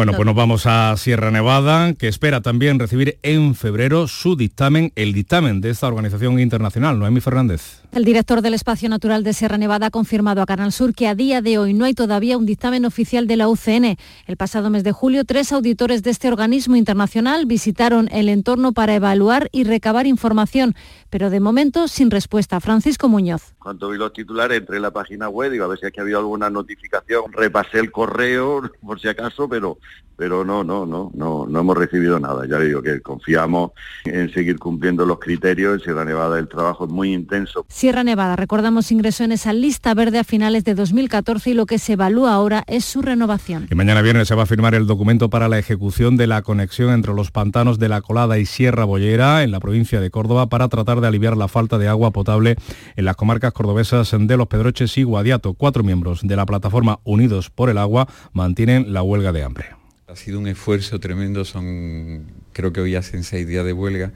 [0.00, 4.92] Bueno, pues nos vamos a Sierra Nevada, que espera también recibir en febrero su dictamen,
[4.96, 6.98] el dictamen de esta organización internacional.
[6.98, 7.82] Noemi Fernández.
[7.92, 11.14] El director del Espacio Natural de Sierra Nevada ha confirmado a Canal Sur que a
[11.14, 13.98] día de hoy no hay todavía un dictamen oficial de la UCN.
[14.26, 18.94] El pasado mes de julio, tres auditores de este organismo internacional visitaron el entorno para
[18.94, 20.74] evaluar y recabar información,
[21.10, 22.58] pero de momento sin respuesta.
[22.60, 23.54] Francisco Muñoz.
[23.60, 26.16] Cuando vi los titulares, entré en la página web, digo, a ver si aquí había
[26.16, 29.78] alguna notificación, repasé el correo por si acaso, pero
[30.20, 32.46] pero no, no, no, no, no hemos recibido nada.
[32.46, 33.70] Ya digo que confiamos
[34.04, 35.72] en seguir cumpliendo los criterios.
[35.72, 37.64] En Sierra Nevada el trabajo es muy intenso.
[37.70, 41.78] Sierra Nevada, recordamos, ingresó en esa lista verde a finales de 2014 y lo que
[41.78, 43.66] se evalúa ahora es su renovación.
[43.70, 46.90] Y mañana viernes se va a firmar el documento para la ejecución de la conexión
[46.90, 50.68] entre los pantanos de la Colada y Sierra Bollera en la provincia de Córdoba para
[50.68, 52.56] tratar de aliviar la falta de agua potable
[52.94, 55.54] en las comarcas cordobesas de Los Pedroches y Guadiato.
[55.54, 59.66] Cuatro miembros de la plataforma Unidos por el Agua mantienen la huelga de hambre.
[60.08, 64.12] Ha sido un esfuerzo tremendo, son creo que hoy hacen seis días de huelga,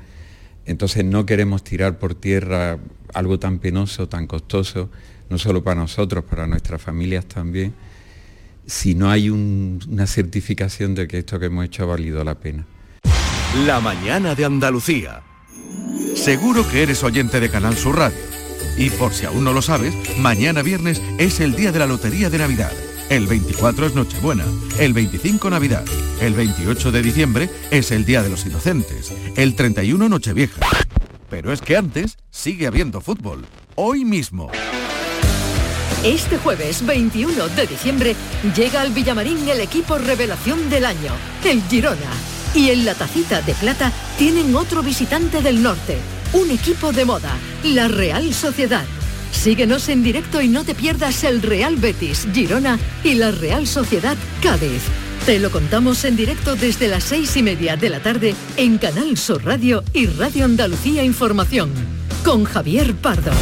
[0.66, 2.78] entonces no queremos tirar por tierra
[3.12, 4.90] algo tan penoso, tan costoso,
[5.30, 7.74] no solo para nosotros, para nuestras familias también,
[8.66, 12.66] si no hay una certificación de que esto que hemos hecho ha valido la pena.
[13.66, 15.22] La mañana de Andalucía.
[16.16, 18.33] Seguro que eres oyente de Canal Sur Radio.
[18.76, 22.30] Y por si aún no lo sabes, mañana viernes es el día de la Lotería
[22.30, 22.72] de Navidad.
[23.08, 24.44] El 24 es Nochebuena,
[24.78, 25.84] el 25 Navidad,
[26.20, 30.60] el 28 de diciembre es el Día de los Inocentes, el 31 Nochevieja.
[31.28, 34.50] Pero es que antes sigue habiendo fútbol, hoy mismo.
[36.02, 38.16] Este jueves 21 de diciembre
[38.56, 41.12] llega al Villamarín el equipo revelación del año,
[41.44, 42.10] el Girona.
[42.54, 45.98] Y en la tacita de plata tienen otro visitante del norte,
[46.34, 48.84] un equipo de moda, la Real Sociedad.
[49.30, 54.16] Síguenos en directo y no te pierdas el Real Betis, Girona y la Real Sociedad
[54.42, 54.82] Cádiz.
[55.26, 59.16] Te lo contamos en directo desde las seis y media de la tarde en Canal
[59.16, 61.70] Sur Radio y Radio Andalucía Información.
[62.24, 63.32] Con Javier Pardo.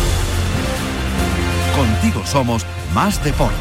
[1.75, 3.57] Contigo somos más deporte.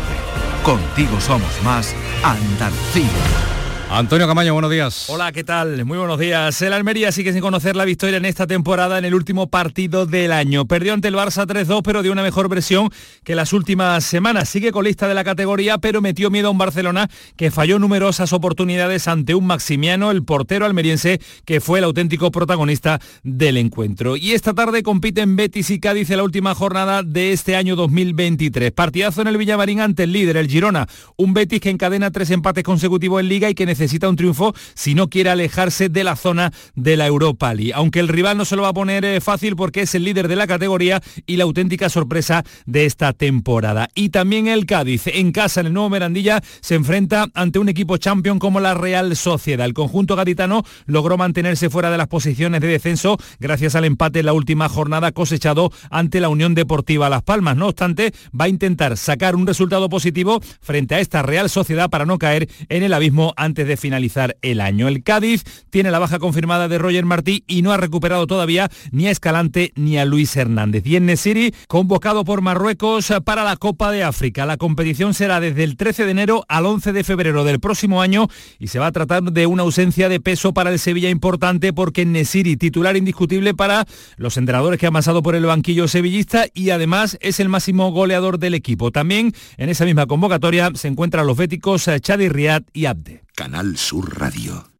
[0.63, 3.60] Contigo somos más Andalucía.
[3.93, 5.09] Antonio Camaño, buenos días.
[5.09, 5.83] Hola, ¿qué tal?
[5.83, 6.61] Muy buenos días.
[6.61, 10.31] El Almería sigue sin conocer la victoria en esta temporada en el último partido del
[10.31, 10.65] año.
[10.65, 12.89] Perdió ante el Barça 3-2, pero dio una mejor versión
[13.25, 14.47] que las últimas semanas.
[14.47, 19.09] Sigue colista de la categoría, pero metió miedo a un Barcelona que falló numerosas oportunidades
[19.09, 24.15] ante un Maximiano, el portero almeriense, que fue el auténtico protagonista del encuentro.
[24.15, 28.71] Y esta tarde compiten Betis y Cádiz en la última jornada de este año 2023.
[28.71, 30.87] Partidazo en el Villamarín ante el líder, el Girona.
[31.17, 34.53] Un Betis que encadena tres empates consecutivos en Liga y que necesita necesita un triunfo
[34.75, 37.73] si no quiere alejarse de la zona de la Europa League.
[37.73, 40.27] Aunque el rival no se lo va a poner eh, fácil porque es el líder
[40.27, 43.89] de la categoría y la auténtica sorpresa de esta temporada.
[43.95, 47.97] Y también el Cádiz, en casa en el nuevo Merandilla, se enfrenta ante un equipo
[47.97, 49.65] champion como la Real Sociedad.
[49.65, 54.27] El conjunto gaditano logró mantenerse fuera de las posiciones de descenso gracias al empate en
[54.27, 57.57] la última jornada cosechado ante la Unión Deportiva Las Palmas.
[57.57, 62.05] No obstante, va a intentar sacar un resultado positivo frente a esta Real Sociedad para
[62.05, 64.87] no caer en el abismo antes de finalizar el año.
[64.87, 69.07] El Cádiz tiene la baja confirmada de Roger Martí y no ha recuperado todavía ni
[69.07, 70.85] a Escalante ni a Luis Hernández.
[70.85, 74.45] Y en Nesiri, convocado por Marruecos para la Copa de África.
[74.45, 78.27] La competición será desde el 13 de enero al 11 de febrero del próximo año
[78.59, 82.05] y se va a tratar de una ausencia de peso para el Sevilla importante porque
[82.05, 83.85] Nesiri, titular indiscutible para
[84.17, 88.39] los entrenadores que han pasado por el banquillo sevillista y además es el máximo goleador
[88.39, 88.91] del equipo.
[88.91, 93.21] También en esa misma convocatoria se encuentran los béticos Chadi Riad y Abde.
[93.35, 94.71] Canal Sur Radio.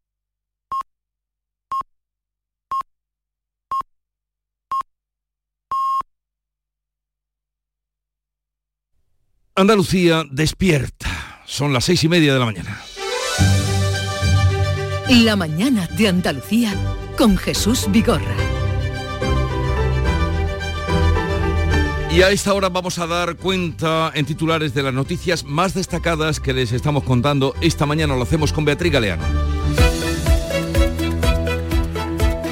[9.55, 11.43] Andalucía despierta.
[11.45, 12.81] Son las seis y media de la mañana.
[15.09, 16.73] La mañana de Andalucía
[17.17, 18.50] con Jesús Vigorra.
[22.13, 26.41] Y a esta hora vamos a dar cuenta en titulares de las noticias más destacadas
[26.41, 27.55] que les estamos contando.
[27.61, 29.50] Esta mañana lo hacemos con Beatriz Galeano.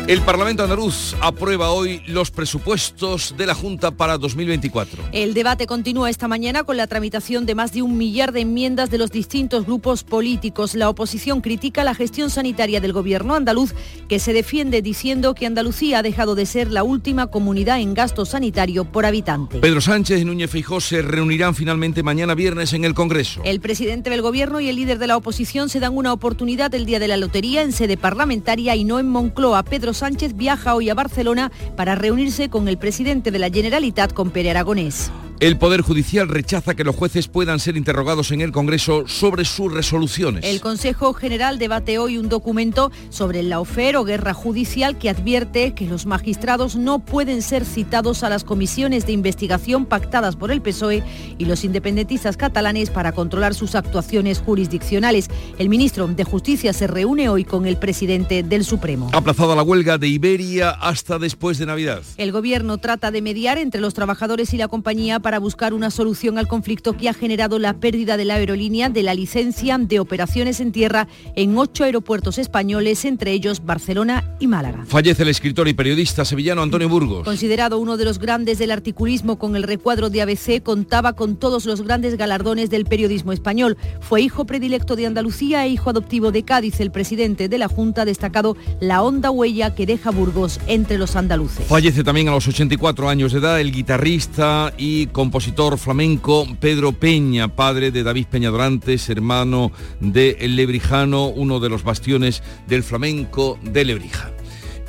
[0.10, 5.04] El Parlamento andaluz aprueba hoy los presupuestos de la Junta para 2024.
[5.12, 8.90] El debate continúa esta mañana con la tramitación de más de un millar de enmiendas
[8.90, 10.74] de los distintos grupos políticos.
[10.74, 13.76] La oposición critica la gestión sanitaria del gobierno andaluz,
[14.08, 18.26] que se defiende diciendo que Andalucía ha dejado de ser la última comunidad en gasto
[18.26, 19.60] sanitario por habitante.
[19.60, 23.42] Pedro Sánchez y Núñez Feijó se reunirán finalmente mañana viernes en el Congreso.
[23.46, 26.88] El presidente del gobierno y el líder de la oposición se dan una oportunidad el
[26.88, 29.62] día de la lotería en sede parlamentaria y no en Moncloa.
[29.62, 34.32] Pedro Sánchez viaja hoy a Barcelona para reunirse con el presidente de la Generalitat, con
[34.32, 35.12] Pere Aragonés.
[35.40, 39.74] El Poder Judicial rechaza que los jueces puedan ser interrogados en el Congreso sobre sus
[39.74, 40.44] resoluciones.
[40.44, 45.74] El Consejo General debate hoy un documento sobre el laufer o guerra judicial que advierte
[45.74, 50.62] que los magistrados no pueden ser citados a las comisiones de investigación pactadas por el
[50.62, 51.04] PSOE
[51.38, 55.30] y los independentistas catalanes para controlar sus actuaciones jurisdiccionales.
[55.58, 59.10] El ministro de Justicia se reúne hoy con el presidente del Supremo.
[59.14, 62.02] Aplazada la huelga de Iberia hasta después de Navidad.
[62.18, 66.40] El gobierno trata de mediar entre los trabajadores y la compañía para buscar una solución
[66.40, 70.60] al conflicto que ha generado la pérdida de la aerolínea de la licencia de operaciones
[70.60, 74.86] en tierra en ocho aeropuertos españoles, entre ellos Barcelona y Málaga.
[74.88, 77.26] Fallece el escritor y periodista sevillano Antonio Burgos.
[77.26, 81.66] Considerado uno de los grandes del articulismo con el recuadro de ABC, contaba con todos
[81.66, 83.78] los grandes galardones del periodismo español.
[84.00, 86.80] Fue hijo predilecto de Andalucía e hijo adoptivo de Cádiz.
[86.80, 91.16] El presidente de la Junta ha destacado la honda huella que deja Burgos entre los
[91.16, 91.66] andaluces.
[91.68, 97.50] Fallece también a los 84 años de edad el guitarrista y compositor flamenco Pedro Peña,
[97.50, 103.60] padre de David Peña Dorantes, hermano de El Lebrijano, uno de los bastiones del flamenco
[103.62, 104.32] de Lebrija.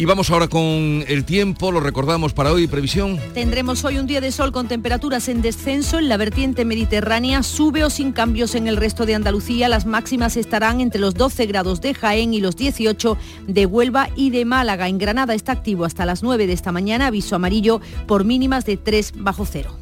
[0.01, 3.21] Y vamos ahora con el tiempo, lo recordamos para hoy, previsión.
[3.35, 7.85] Tendremos hoy un día de sol con temperaturas en descenso en la vertiente mediterránea, sube
[7.85, 9.69] o sin cambios en el resto de Andalucía.
[9.69, 14.31] Las máximas estarán entre los 12 grados de Jaén y los 18 de Huelva y
[14.31, 14.89] de Málaga.
[14.89, 18.79] En Granada está activo hasta las 9 de esta mañana, aviso amarillo por mínimas de
[18.79, 19.77] 3 bajo cero.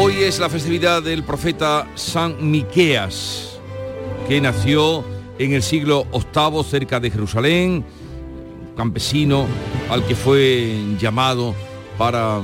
[0.00, 3.57] Hoy es la festividad del profeta San Miqueas,
[4.28, 5.04] que nació
[5.38, 7.82] en el siglo VIII cerca de Jerusalén,
[8.76, 9.46] campesino
[9.90, 11.54] al que fue llamado
[11.96, 12.42] para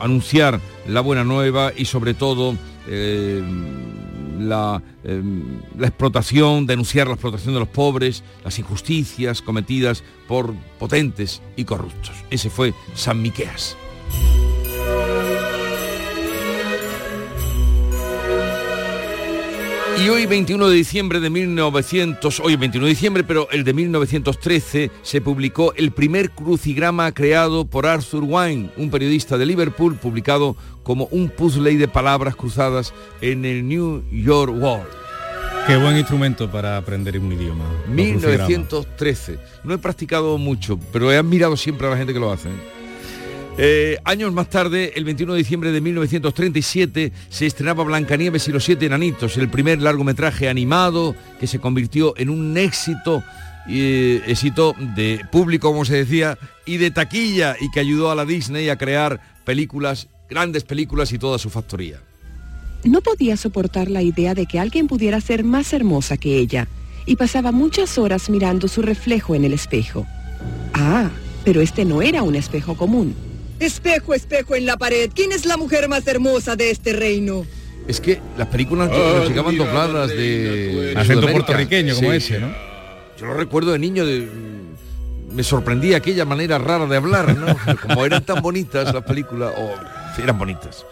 [0.00, 2.56] anunciar la buena nueva y sobre todo
[2.88, 3.42] eh,
[4.38, 5.22] la, eh,
[5.78, 12.12] la explotación, denunciar la explotación de los pobres, las injusticias cometidas por potentes y corruptos.
[12.30, 13.76] Ese fue San Miqueas.
[19.98, 24.90] Y hoy 21 de diciembre de 1900, hoy 21 de diciembre, pero el de 1913
[25.00, 31.06] se publicó el primer crucigrama creado por Arthur Wine, un periodista de Liverpool, publicado como
[31.06, 34.86] un puzzle de palabras cruzadas en el New York World.
[35.66, 37.64] Qué buen instrumento para aprender un idioma.
[37.88, 39.38] 1913.
[39.64, 42.50] No he practicado mucho, pero he admirado siempre a la gente que lo hace.
[43.58, 48.64] Eh, años más tarde, el 21 de diciembre de 1937, se estrenaba Blancanieves y los
[48.64, 53.24] siete enanitos, el primer largometraje animado que se convirtió en un éxito,
[53.66, 58.26] eh, éxito de público, como se decía, y de taquilla, y que ayudó a la
[58.26, 62.02] Disney a crear películas, grandes películas y toda su factoría.
[62.84, 66.68] no podía soportar la idea de que alguien pudiera ser más hermosa que ella
[67.04, 70.06] y pasaba muchas horas mirando su reflejo en el espejo.
[70.72, 71.10] Ah,
[71.44, 73.16] pero este no era un espejo común.
[73.60, 77.46] Espejo, espejo en la pared, ¿quién es la mujer más hermosa de este reino?
[77.88, 80.94] Es que las películas nos llegaban dobladas de...
[80.96, 82.16] Acento puertorriqueño como Sí.
[82.16, 82.48] ese, ¿no?
[83.18, 84.28] Yo lo recuerdo de niño, de,
[85.32, 87.46] me sorprendía aquella manera rara de hablar, ¿no?
[87.82, 89.70] Como eran tan bonitas las películas, o
[90.20, 90.84] eran bonitas.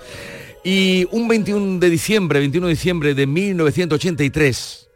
[0.62, 4.89] Y un 21 de diciembre, 21 de diciembre de 1983,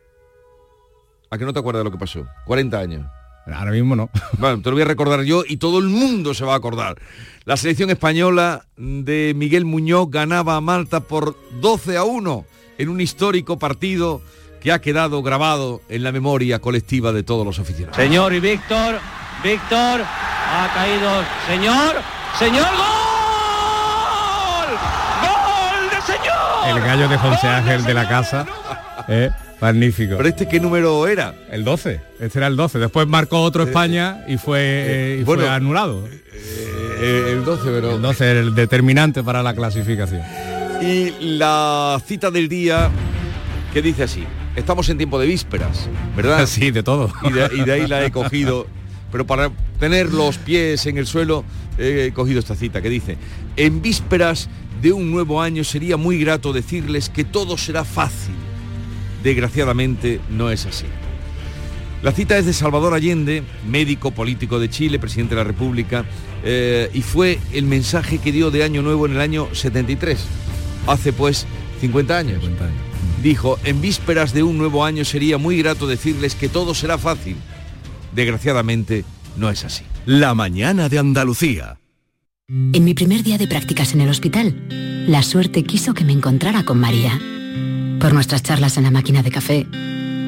[1.31, 2.27] ¿a que no te acuerdas de lo que pasó?
[2.47, 3.07] 40 años.
[3.55, 4.11] Ahora mismo no.
[4.39, 6.97] Bueno, te lo voy a recordar yo y todo el mundo se va a acordar.
[7.45, 12.45] La selección española de Miguel Muñoz ganaba a Malta por 12 a 1
[12.79, 14.21] en un histórico partido
[14.61, 17.97] que ha quedado grabado en la memoria colectiva de todos los aficionados.
[17.97, 18.99] Señor y Víctor,
[19.43, 21.11] Víctor, ha caído,
[21.47, 21.97] señor,
[22.39, 24.77] señor, gol,
[25.23, 26.69] gol de señor.
[26.77, 28.47] El gallo de José Ángel de la casa.
[29.09, 29.31] eh,
[29.61, 30.17] magnífico.
[30.17, 31.35] ¿Pero este qué número era?
[31.51, 32.01] El 12.
[32.21, 32.79] Este era el 12.
[32.79, 36.09] Después marcó otro España y fue, eh, y fue bueno, anulado.
[36.33, 37.97] Eh, el 12, pero...
[37.97, 40.23] El 12 era el determinante para la clasificación.
[40.83, 42.91] Y la cita del día
[43.73, 44.25] que dice así,
[44.57, 46.45] estamos en tiempo de vísperas, ¿verdad?
[46.47, 47.13] Sí, de todo.
[47.25, 48.67] Y de, y de ahí la he cogido,
[49.11, 51.45] pero para tener los pies en el suelo
[51.79, 53.17] he cogido esta cita que dice,
[53.57, 54.49] en vísperas
[54.83, 58.35] de un nuevo año sería muy grato decirles que todo será fácil.
[59.29, 60.87] Desgraciadamente no es así.
[62.03, 66.07] La cita es de Salvador Allende, médico político de Chile, presidente de la República,
[66.45, 70.19] eh, y fue el mensaje que dio de Año Nuevo en el año 73,
[70.87, 71.47] hace pues
[71.83, 72.43] 50 años.
[73.23, 77.37] Dijo, en vísperas de un nuevo año sería muy grato decirles que todo será fácil.
[78.15, 79.05] Desgraciadamente
[79.37, 79.85] no es así.
[80.07, 81.79] La mañana de Andalucía.
[82.49, 86.65] En mi primer día de prácticas en el hospital, la suerte quiso que me encontrara
[86.65, 87.21] con María.
[88.01, 89.67] Por nuestras charlas en la máquina de café,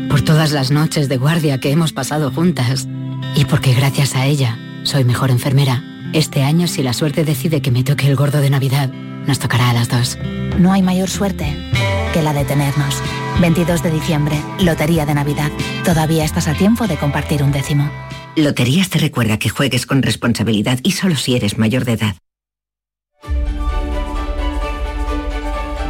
[0.08, 2.88] por todas las noches de guardia que hemos pasado juntas
[3.36, 5.84] y porque gracias a ella soy mejor enfermera.
[6.12, 8.90] Este año, si la suerte decide que me toque el gordo de Navidad,
[9.26, 10.18] nos tocará a las dos.
[10.58, 11.56] No hay mayor suerte
[12.12, 12.96] que la de tenernos.
[13.40, 15.50] 22 de diciembre, Lotería de Navidad.
[15.84, 17.88] Todavía estás a tiempo de compartir un décimo.
[18.34, 22.16] Loterías te recuerda que juegues con responsabilidad y solo si eres mayor de edad.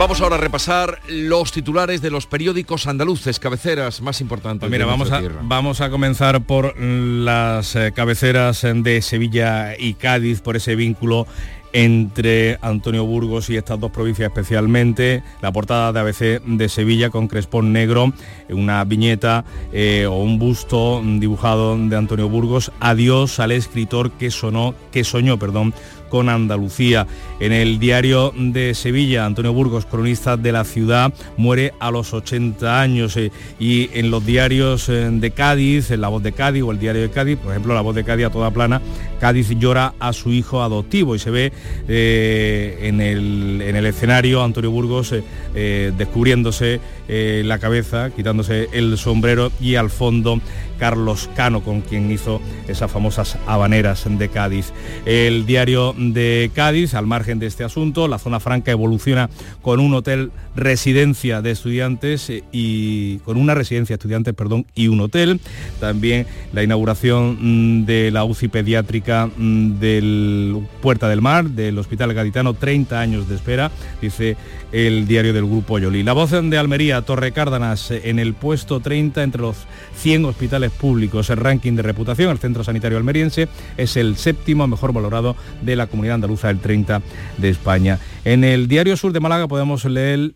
[0.01, 4.61] Vamos ahora a repasar los titulares de los periódicos andaluces, cabeceras más importantes.
[4.61, 5.41] Pues mira, de vamos a, tierra.
[5.43, 11.27] vamos a comenzar por las eh, cabeceras de Sevilla y Cádiz, por ese vínculo
[11.73, 15.23] entre Antonio Burgos y estas dos provincias especialmente.
[15.43, 18.13] La portada de ABC de Sevilla con Crespón Negro,
[18.49, 22.73] una viñeta eh, o un busto dibujado de Antonio Burgos.
[22.81, 25.75] Adiós al escritor que sonó, que soñó, perdón,
[26.11, 27.07] con Andalucía.
[27.41, 32.81] En el diario de Sevilla, Antonio Burgos, cronista de la ciudad, muere a los 80
[32.81, 33.17] años.
[33.17, 36.79] eh, y en los diarios eh, de Cádiz, en La Voz de Cádiz o el
[36.79, 38.83] diario de Cádiz, por ejemplo, La Voz de Cádiz a toda plana,
[39.19, 41.53] Cádiz llora a su hijo adoptivo y se ve
[41.89, 45.15] eh, en, el, en el escenario Antonio Burgos
[45.53, 46.81] descubriéndose
[47.13, 50.41] eh, la cabeza, quitándose el sombrero y al fondo
[50.79, 54.73] Carlos Cano, con quien hizo esas famosas habaneras de Cádiz.
[55.07, 59.29] El diario de Cádiz, al margen de este asunto, la zona franca evoluciona
[59.61, 64.87] con un hotel residencia de estudiantes eh, y con una residencia de estudiantes, perdón, y
[64.87, 65.41] un hotel.
[65.81, 72.15] También la inauguración mm, de la UCI pediátrica mm, del Puerta del Mar, del Hospital
[72.15, 74.37] Gaditano, 30 años de espera, dice
[74.73, 76.05] el diario del Grupo Yoli.
[76.05, 79.57] La voz de Almería, Torre Cárdenas, eh, en el puesto 30 entre los
[79.97, 81.31] 100 hospitales públicos.
[81.31, 85.87] El ranking de reputación, el Centro Sanitario Almeriense, es el séptimo mejor valorado de la
[85.87, 87.03] comunidad andaluza, el 30
[87.39, 87.99] de España.
[88.23, 90.35] En el Diario Sur de Málaga podemos leer,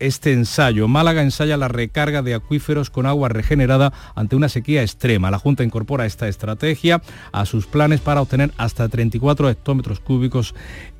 [0.00, 0.86] este ensayo.
[0.86, 5.30] Málaga ensaya la recarga de acuíferos con agua regenerada ante una sequía extrema.
[5.30, 7.00] La Junta incorpora esta estrategia
[7.32, 10.54] a sus planes para obtener hasta 34 hectómetros cúbicos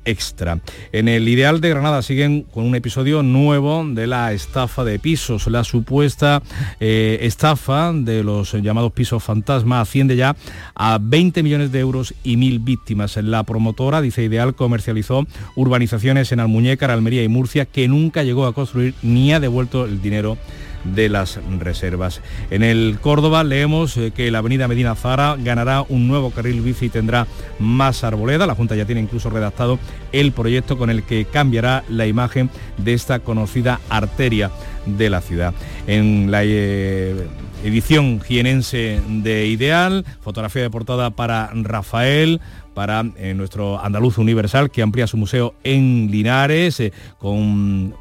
[0.05, 0.59] extra.
[0.91, 5.47] En el Ideal de Granada siguen con un episodio nuevo de la estafa de pisos.
[5.47, 6.41] La supuesta
[6.79, 10.35] eh, estafa de los llamados pisos fantasma asciende ya
[10.75, 13.17] a 20 millones de euros y mil víctimas.
[13.17, 15.25] La promotora, dice Ideal, comercializó
[15.55, 20.01] urbanizaciones en Almuñécar, Almería y Murcia que nunca llegó a construir ni ha devuelto el
[20.01, 20.37] dinero
[20.83, 22.21] de las reservas.
[22.49, 26.85] En el Córdoba leemos eh, que la avenida Medina Zara ganará un nuevo carril bici
[26.85, 27.27] y tendrá
[27.59, 28.47] más arboleda.
[28.47, 29.79] La Junta ya tiene incluso redactado
[30.11, 34.51] el proyecto con el que cambiará la imagen de esta conocida arteria
[34.85, 35.53] de la ciudad.
[35.87, 37.27] En la eh,
[37.63, 42.41] edición jienense de Ideal, fotografía de portada para Rafael,
[42.73, 47.93] para eh, nuestro andaluz universal que amplía su museo en Linares eh, con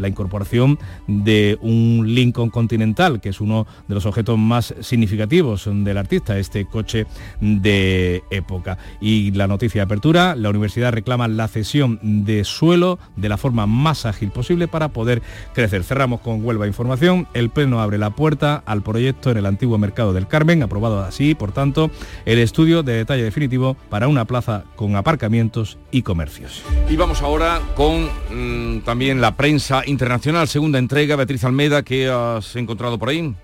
[0.00, 5.98] la incorporación de un Lincoln Continental, que es uno de los objetos más significativos del
[5.98, 7.06] artista, este coche
[7.40, 8.78] de época.
[9.00, 13.66] Y la noticia de apertura, la universidad reclama la cesión de suelo de la forma
[13.66, 15.22] más ágil posible para poder
[15.54, 15.84] crecer.
[15.84, 17.26] Cerramos con Huelva Información.
[17.34, 21.34] El Pleno abre la puerta al proyecto en el antiguo mercado del Carmen, aprobado así,
[21.34, 21.90] por tanto,
[22.24, 26.62] el estudio de detalle definitivo para una plaza con aparcamientos y comercios.
[26.88, 32.56] Y vamos ahora con mm, también la prensa internacional, segunda entrega, Beatriz Almeida, ¿qué has
[32.56, 33.34] encontrado por ahí?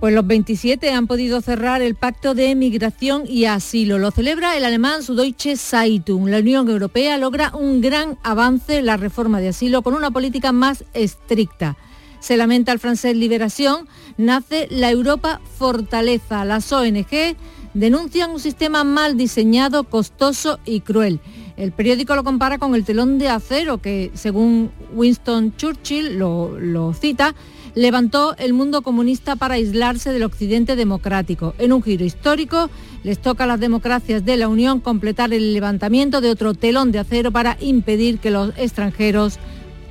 [0.00, 3.98] Pues los 27 han podido cerrar el pacto de migración y asilo.
[3.98, 6.30] Lo celebra el alemán Süddeutsche Zeitung.
[6.30, 10.52] La Unión Europea logra un gran avance en la reforma de asilo con una política
[10.52, 11.76] más estricta.
[12.18, 16.46] Se lamenta el francés Liberación, nace la Europa Fortaleza.
[16.46, 17.36] Las ONG
[17.74, 21.20] denuncian un sistema mal diseñado, costoso y cruel.
[21.56, 27.34] El periódico lo compara con el telón de acero que, según Winston Churchill lo, cita,
[27.74, 31.54] levantó el mundo comunista para aislarse del occidente democrático.
[31.58, 32.70] En un giro histórico,
[33.04, 37.00] les toca a las democracias de la Unión completar el levantamiento de otro telón de
[37.00, 39.38] acero para impedir que los extranjeros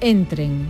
[0.01, 0.67] entren.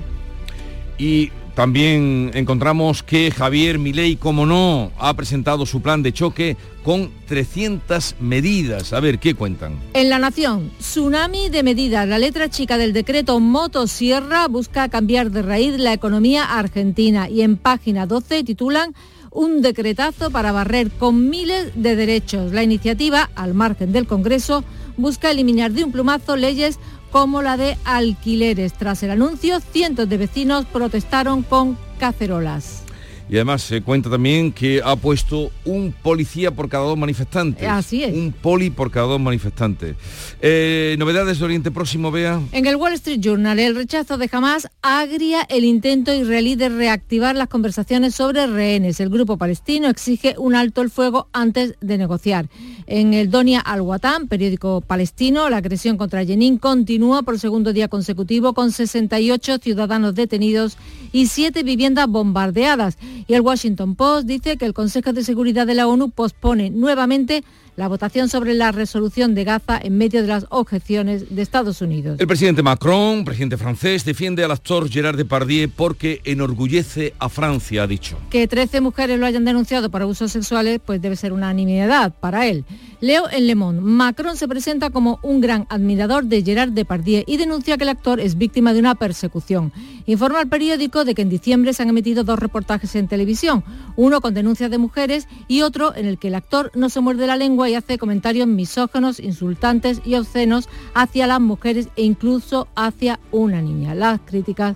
[0.98, 6.56] Y también encontramos que Javier Milei, como no, ha presentado su plan de choque
[6.86, 8.94] con 300 medidas.
[8.94, 9.78] A ver, ¿qué cuentan?
[9.94, 12.08] En La Nación, tsunami de medidas.
[12.08, 17.28] La letra chica del decreto Motosierra busca cambiar de raíz la economía argentina.
[17.28, 18.96] Y en página 12 titulan
[19.30, 22.54] un decretazo para barrer con miles de derechos.
[22.54, 24.64] La iniciativa, al margen del Congreso,
[24.96, 26.80] busca eliminar de un plumazo leyes
[27.12, 28.74] como la de alquileres.
[28.74, 32.84] Tras el anuncio, cientos de vecinos protestaron con cacerolas.
[33.30, 37.68] Y además se cuenta también que ha puesto un policía por cada dos manifestantes.
[37.68, 38.14] Así es.
[38.14, 39.96] Un poli por cada dos manifestantes.
[40.42, 42.42] Eh, ¿Novedades de Oriente Próximo, Bea?
[42.52, 47.36] En el Wall Street Journal, el rechazo de Hamas agria el intento israelí de reactivar
[47.36, 49.00] las conversaciones sobre rehenes.
[49.00, 52.50] El grupo palestino exige un alto el fuego antes de negociar.
[52.88, 58.54] En el Donia Al-Watan, periódico palestino, la agresión contra Jenin continúa por segundo día consecutivo
[58.54, 60.78] con 68 ciudadanos detenidos
[61.12, 62.98] y siete viviendas bombardeadas.
[63.28, 67.44] Y el Washington Post dice que el Consejo de Seguridad de la ONU pospone nuevamente
[67.80, 72.20] la votación sobre la resolución de Gaza en medio de las objeciones de Estados Unidos.
[72.20, 77.88] El presidente Macron, presidente francés, defiende al actor Gerard Depardieu porque enorgullece a Francia, ha
[77.88, 78.18] dicho.
[78.30, 82.48] Que 13 mujeres lo hayan denunciado por abusos sexuales, pues debe ser una nimiedad para
[82.48, 82.66] él.
[83.00, 87.38] Leo en Le Monde, Macron se presenta como un gran admirador de Gerard Depardieu y
[87.38, 89.72] denuncia que el actor es víctima de una persecución.
[90.06, 93.64] Informa al periódico de que en diciembre se han emitido dos reportajes en televisión,
[93.96, 97.26] uno con denuncias de mujeres y otro en el que el actor no se muerde
[97.26, 103.20] la lengua y hace comentarios misógenos, insultantes y obscenos hacia las mujeres e incluso hacia
[103.32, 103.96] una niña.
[103.96, 104.76] Las críticas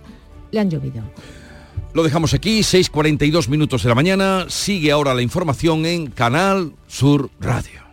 [0.51, 1.03] le han llovido.
[1.93, 4.45] Lo dejamos aquí, 6.42 minutos de la mañana.
[4.49, 7.83] Sigue ahora la información en Canal Sur Radio.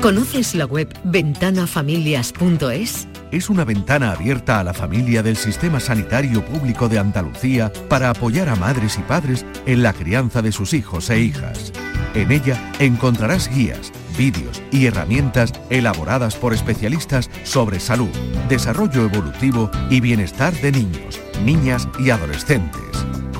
[0.00, 3.08] ¿Conoces la web ventanafamilias.es?
[3.32, 8.50] Es una ventana abierta a la familia del Sistema Sanitario Público de Andalucía para apoyar
[8.50, 11.72] a madres y padres en la crianza de sus hijos e hijas.
[12.14, 18.10] En ella encontrarás guías, vídeos y herramientas elaboradas por especialistas sobre salud,
[18.50, 22.82] desarrollo evolutivo y bienestar de niños, niñas y adolescentes.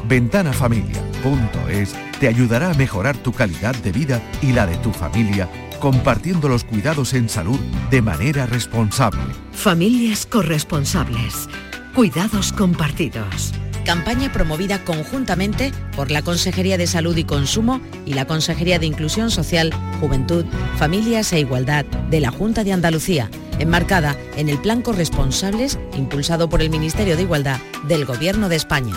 [0.08, 5.50] Ventanafamilia.es te ayudará a mejorar tu calidad de vida y la de tu familia
[5.82, 7.58] compartiendo los cuidados en salud
[7.90, 9.20] de manera responsable.
[9.50, 11.48] Familias corresponsables.
[11.92, 13.52] Cuidados compartidos.
[13.84, 19.32] Campaña promovida conjuntamente por la Consejería de Salud y Consumo y la Consejería de Inclusión
[19.32, 20.44] Social, Juventud,
[20.78, 23.28] Familias e Igualdad de la Junta de Andalucía,
[23.58, 27.58] enmarcada en el Plan Corresponsables impulsado por el Ministerio de Igualdad
[27.88, 28.94] del Gobierno de España.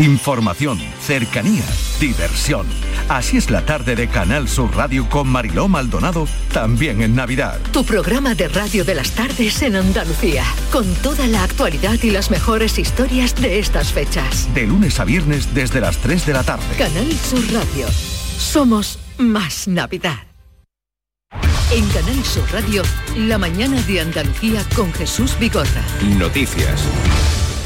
[0.00, 1.62] Información, cercanía,
[2.00, 2.66] diversión.
[3.10, 7.60] Así es la tarde de Canal Sur Radio con Mariló Maldonado, también en Navidad.
[7.70, 10.42] Tu programa de radio de las tardes en Andalucía,
[10.72, 14.48] con toda la actualidad y las mejores historias de estas fechas.
[14.54, 16.64] De lunes a viernes desde las 3 de la tarde.
[16.78, 17.86] Canal Sur Radio.
[18.38, 20.16] Somos más Navidad.
[21.72, 22.82] En Canal Sur Radio,
[23.16, 25.84] la mañana de Andalucía con Jesús Bigorra.
[26.16, 26.86] Noticias.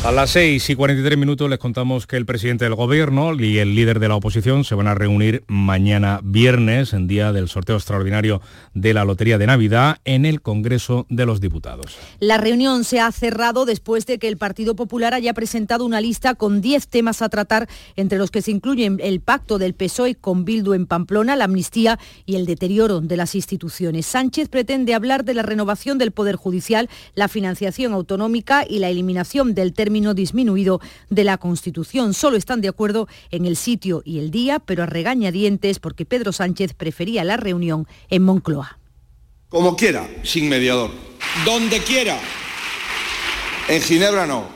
[0.04, 3.74] A las 6 y 43 minutos les contamos que el presidente del gobierno y el
[3.74, 8.42] líder de la oposición se van a reunir mañana viernes, en día del sorteo extraordinario
[8.74, 11.96] de la Lotería de Navidad, en el Congreso de los Diputados.
[12.20, 16.34] La reunión se ha cerrado después de que el Partido Popular haya presentado una lista
[16.34, 20.44] con 10 temas a tratar, entre los que se incluyen el pacto del PSOE con
[20.44, 24.04] Bildu en Pamplona, la amnistía y el deterioro de las instituciones.
[24.04, 29.54] Sánchez pretende hablar de la renovación del Poder Judicial, la financiación autonómica y la eliminación
[29.54, 32.14] del término disminuido de la Constitución.
[32.14, 36.32] Solo están de acuerdo en el sitio y el día, pero a regañadientes porque Pedro
[36.32, 38.78] Sánchez prefería la reunión en Moncloa.
[39.48, 40.90] Como quiera, sin mediador.
[41.44, 42.18] Donde quiera.
[43.68, 44.46] En Ginebra no.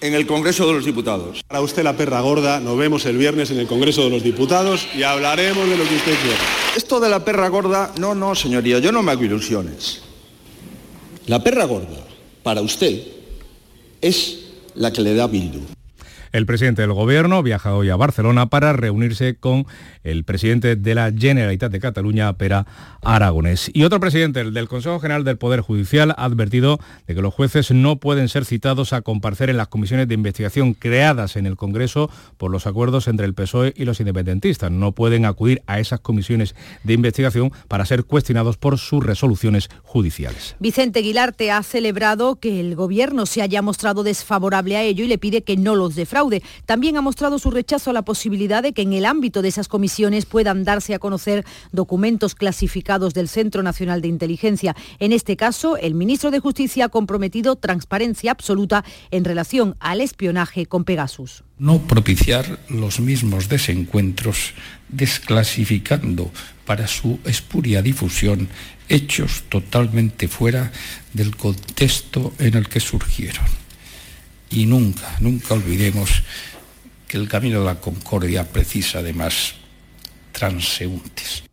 [0.00, 1.42] En el Congreso de los Diputados.
[1.46, 4.86] Para usted la perra gorda, nos vemos el viernes en el Congreso de los Diputados
[4.96, 6.38] y hablaremos de lo que usted quiera.
[6.76, 10.02] Esto de la perra gorda, no, no, señoría, yo no me hago ilusiones.
[11.26, 12.06] La perra gorda,
[12.42, 13.02] para usted,
[14.00, 14.47] es
[14.78, 15.77] la que le da Bildu.
[16.32, 19.66] El presidente del Gobierno viaja hoy a Barcelona para reunirse con
[20.04, 22.66] el presidente de la Generalitat de Cataluña, Pera
[23.02, 23.70] Aragonés.
[23.72, 27.32] Y otro presidente, el del Consejo General del Poder Judicial, ha advertido de que los
[27.32, 31.56] jueces no pueden ser citados a comparecer en las comisiones de investigación creadas en el
[31.56, 34.70] Congreso por los acuerdos entre el PSOE y los independentistas.
[34.70, 36.54] No pueden acudir a esas comisiones
[36.84, 40.56] de investigación para ser cuestionados por sus resoluciones judiciales.
[40.58, 45.18] Vicente Guilarte ha celebrado que el Gobierno se haya mostrado desfavorable a ello y le
[45.18, 46.17] pide que no los defraude.
[46.66, 49.68] También ha mostrado su rechazo a la posibilidad de que en el ámbito de esas
[49.68, 54.74] comisiones puedan darse a conocer documentos clasificados del Centro Nacional de Inteligencia.
[54.98, 60.66] En este caso, el ministro de Justicia ha comprometido transparencia absoluta en relación al espionaje
[60.66, 61.44] con Pegasus.
[61.58, 64.54] No propiciar los mismos desencuentros
[64.88, 66.30] desclasificando
[66.64, 68.48] para su espuria difusión
[68.88, 70.72] hechos totalmente fuera
[71.12, 73.44] del contexto en el que surgieron.
[74.50, 76.22] Y nunca, nunca olvidemos
[77.06, 79.54] que el camino de la concordia precisa además
[80.32, 81.47] transeúntes.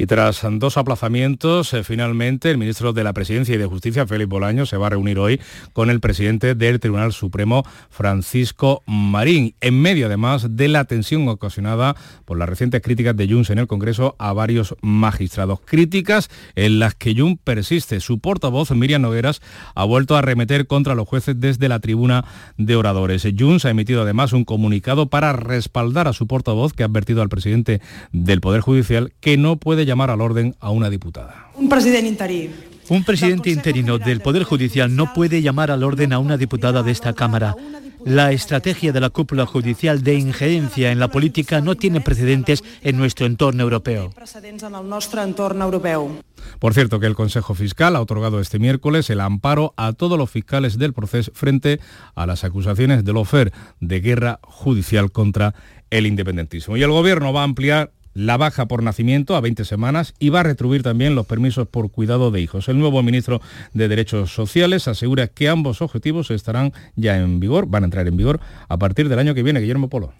[0.00, 4.28] Y tras dos aplazamientos, eh, finalmente el ministro de la Presidencia y de Justicia, Félix
[4.30, 5.40] Bolaño, se va a reunir hoy
[5.72, 11.96] con el presidente del Tribunal Supremo, Francisco Marín, en medio además de la tensión ocasionada
[12.24, 15.58] por las recientes críticas de Junts en el Congreso a varios magistrados.
[15.64, 17.98] Críticas en las que Junts persiste.
[17.98, 19.42] Su portavoz, Miriam Nogueras,
[19.74, 22.24] ha vuelto a remeter contra los jueces desde la tribuna
[22.56, 23.26] de oradores.
[23.36, 27.28] Junts ha emitido además un comunicado para respaldar a su portavoz, que ha advertido al
[27.28, 27.80] presidente
[28.12, 31.50] del Poder Judicial que no puede llamar al orden a una diputada.
[31.56, 32.54] Un presidente interino.
[32.88, 36.92] Un presidente interino del Poder Judicial no puede llamar al orden a una diputada de
[36.92, 37.54] esta Cámara.
[38.04, 42.96] La estrategia de la cúpula judicial de injerencia en la política no tiene precedentes en
[42.96, 44.12] nuestro entorno europeo.
[46.58, 50.30] Por cierto, que el Consejo Fiscal ha otorgado este miércoles el amparo a todos los
[50.30, 51.80] fiscales del proceso frente
[52.14, 55.54] a las acusaciones del OFER de guerra judicial contra
[55.90, 56.76] el independentismo.
[56.76, 60.40] Y el Gobierno va a ampliar la baja por nacimiento a 20 semanas y va
[60.40, 62.68] a retribuir también los permisos por cuidado de hijos.
[62.68, 63.40] El nuevo ministro
[63.74, 68.16] de Derechos Sociales asegura que ambos objetivos estarán ya en vigor, van a entrar en
[68.16, 69.60] vigor a partir del año que viene.
[69.60, 70.14] Guillermo Polo.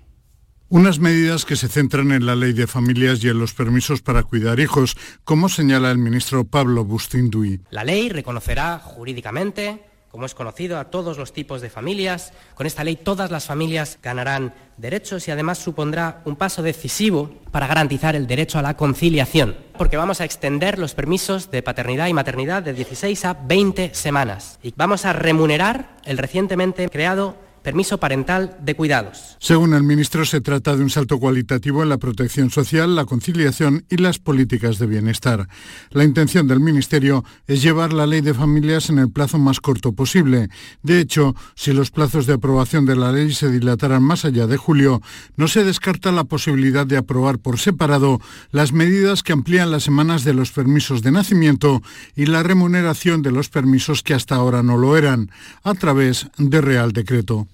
[0.69, 4.23] Unas medidas que se centran en la ley de familias y en los permisos para
[4.23, 7.63] cuidar hijos, como señala el ministro Pablo Bustinduy.
[7.71, 12.33] La ley reconocerá jurídicamente como es conocido, a todos los tipos de familias.
[12.55, 17.67] Con esta ley todas las familias ganarán derechos y además supondrá un paso decisivo para
[17.67, 22.15] garantizar el derecho a la conciliación, porque vamos a extender los permisos de paternidad y
[22.15, 28.57] maternidad de 16 a 20 semanas y vamos a remunerar el recientemente creado permiso parental
[28.63, 29.37] de cuidados.
[29.41, 33.85] Según el ministro, se trata de un salto cualitativo en la protección social, la conciliación
[33.91, 35.47] y las políticas de bienestar.
[35.91, 39.93] La intención del Ministerio es llevar la ley de familias en el plazo más corto
[39.93, 40.49] posible.
[40.83, 44.57] De hecho, si los plazos de aprobación de la ley se dilataran más allá de
[44.57, 45.03] julio,
[45.37, 48.19] no se descarta la posibilidad de aprobar por separado
[48.51, 51.83] las medidas que amplían las semanas de los permisos de nacimiento
[52.17, 55.31] y la remuneración de los permisos que hasta ahora no lo eran,
[55.65, 57.47] a través de Real Decreto.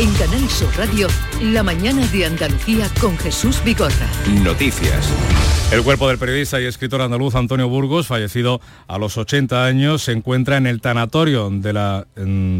[0.00, 1.08] En Canal Sur Radio,
[1.42, 4.08] la mañana de Andalucía con Jesús Vigorra.
[4.44, 5.12] Noticias.
[5.72, 10.12] El cuerpo del periodista y escritor andaluz Antonio Burgos, fallecido a los 80 años, se
[10.12, 12.06] encuentra en el tanatorio de la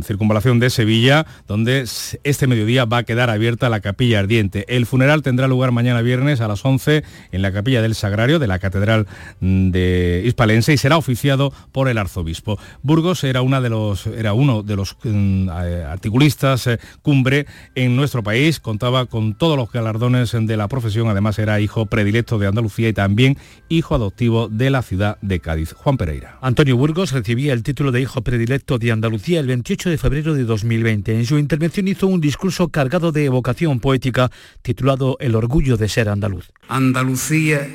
[0.04, 1.86] circunvalación de Sevilla, donde
[2.22, 4.66] este mediodía va a quedar abierta la capilla ardiente.
[4.68, 8.46] El funeral tendrá lugar mañana viernes a las 11 en la capilla del Sagrario de
[8.46, 9.06] la Catedral
[9.40, 12.58] de Hispalense y será oficiado por el arzobispo.
[12.82, 17.27] Burgos era, una de los, era uno de los mm, eh, articulistas eh, cumbre
[17.74, 22.38] en nuestro país, contaba con todos los galardones de la profesión, además era hijo predilecto
[22.38, 23.36] de Andalucía y también
[23.68, 25.72] hijo adoptivo de la ciudad de Cádiz.
[25.72, 26.38] Juan Pereira.
[26.40, 30.44] Antonio Burgos recibía el título de hijo predilecto de Andalucía el 28 de febrero de
[30.44, 31.14] 2020.
[31.14, 34.30] En su intervención hizo un discurso cargado de evocación poética
[34.62, 36.50] titulado El orgullo de ser andaluz.
[36.68, 37.68] Andalucía,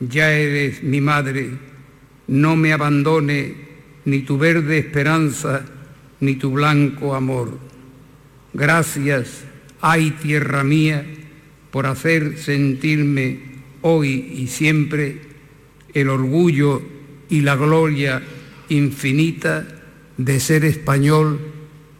[0.00, 1.50] ya eres mi madre,
[2.26, 3.54] no me abandone
[4.04, 5.62] ni tu verde esperanza
[6.20, 7.58] ni tu blanco amor.
[8.54, 9.44] Gracias,
[9.80, 11.04] ay tierra mía,
[11.70, 13.40] por hacer sentirme
[13.80, 15.20] hoy y siempre
[15.94, 16.82] el orgullo
[17.28, 18.22] y la gloria
[18.68, 19.66] infinita
[20.16, 21.40] de ser español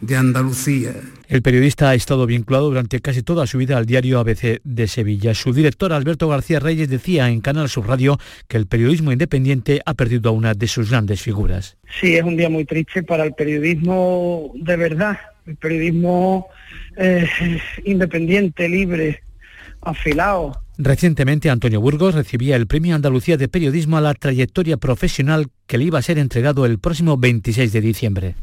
[0.01, 0.93] de Andalucía.
[1.27, 5.33] El periodista ha estado vinculado durante casi toda su vida al diario ABC de Sevilla.
[5.33, 9.95] Su director, Alberto García Reyes, decía en Canal Sur Radio que el periodismo independiente ha
[9.95, 11.77] perdido a una de sus grandes figuras.
[11.99, 16.47] Sí, es un día muy triste para el periodismo de verdad, el periodismo
[16.97, 17.27] eh,
[17.85, 19.21] independiente, libre,
[19.81, 20.59] afilado.
[20.77, 25.85] Recientemente Antonio Burgos recibía el Premio Andalucía de Periodismo a la trayectoria profesional que le
[25.85, 28.35] iba a ser entregado el próximo 26 de diciembre.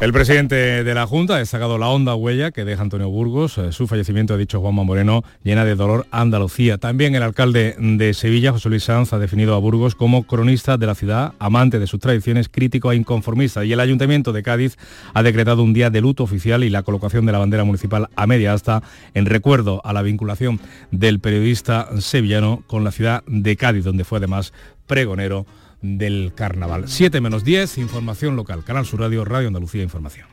[0.00, 3.56] El presidente de la Junta ha destacado la honda huella que deja Antonio Burgos.
[3.58, 6.78] Eh, su fallecimiento, ha dicho Juanma Moreno, llena de dolor Andalucía.
[6.78, 10.86] También el alcalde de Sevilla, José Luis Sanz, ha definido a Burgos como cronista de
[10.86, 13.64] la ciudad, amante de sus tradiciones, crítico e inconformista.
[13.64, 14.76] Y el Ayuntamiento de Cádiz
[15.14, 18.26] ha decretado un día de luto oficial y la colocación de la bandera municipal a
[18.26, 18.82] media asta
[19.14, 20.58] en recuerdo a la vinculación
[20.90, 24.52] del periodista sevillano con la ciudad de Cádiz, donde fue además
[24.86, 25.46] pregonero
[25.84, 26.88] del carnaval.
[26.88, 28.64] 7 menos 10, información local.
[28.64, 30.26] Canal Sur Radio, Radio Andalucía Información.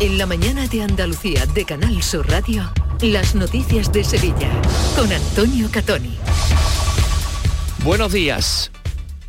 [0.00, 2.68] En la mañana de Andalucía de Canal Sur Radio,
[3.00, 4.50] las noticias de Sevilla
[4.96, 6.18] con Antonio Catoni.
[7.84, 8.72] Buenos días.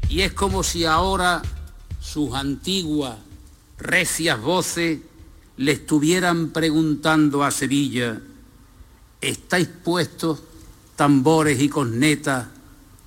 [0.09, 1.43] Y es como si ahora
[1.99, 3.17] sus antiguas,
[3.77, 4.99] recias voces
[5.57, 8.19] le estuvieran preguntando a Sevilla,
[9.21, 10.41] ¿estáis puestos
[10.95, 12.47] tambores y cornetas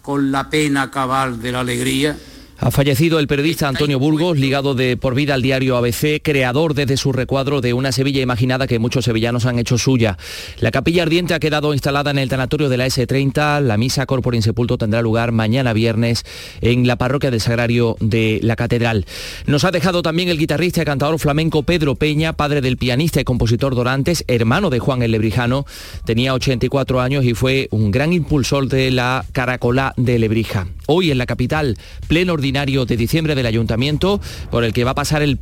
[0.08, 2.16] con la pena cabal de la alegría?
[2.60, 6.96] Ha fallecido el periodista Antonio Burgos, ligado de por vida al diario ABC, creador desde
[6.96, 10.18] su recuadro de una Sevilla imaginada que muchos sevillanos han hecho suya.
[10.58, 13.60] La capilla ardiente ha quedado instalada en el tanatorio de la S30.
[13.60, 16.24] La misa corpore insepulto tendrá lugar mañana viernes
[16.60, 19.06] en la parroquia del Sagrario de la Catedral.
[19.46, 23.24] Nos ha dejado también el guitarrista y cantador flamenco Pedro Peña, padre del pianista y
[23.24, 25.64] compositor Dorantes, hermano de Juan el Lebrijano.
[26.04, 30.66] Tenía 84 años y fue un gran impulsor de la caracolá de Lebrija.
[30.86, 31.76] Hoy en la capital,
[32.08, 34.20] pleno ordinario de diciembre del ayuntamiento,
[34.50, 35.38] por el que va a pasar el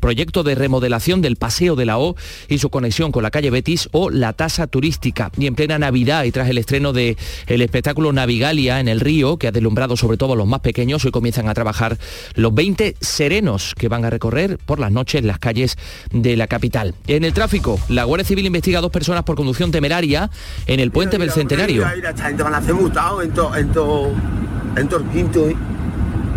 [0.00, 2.16] proyecto de remodelación del Paseo de la O
[2.48, 5.30] y su conexión con la calle Betis o la tasa turística.
[5.38, 7.16] Y en plena Navidad y tras el estreno del
[7.46, 11.04] el espectáculo Navigalia en el río, que ha deslumbrado sobre todo a los más pequeños,
[11.04, 11.96] hoy comienzan a trabajar
[12.34, 15.78] los 20 serenos que van a recorrer por las noches las calles
[16.10, 16.94] de la capital.
[17.06, 20.30] En el tráfico, la Guardia Civil investiga a dos personas por conducción temeraria
[20.66, 21.86] en el puente del Centenario.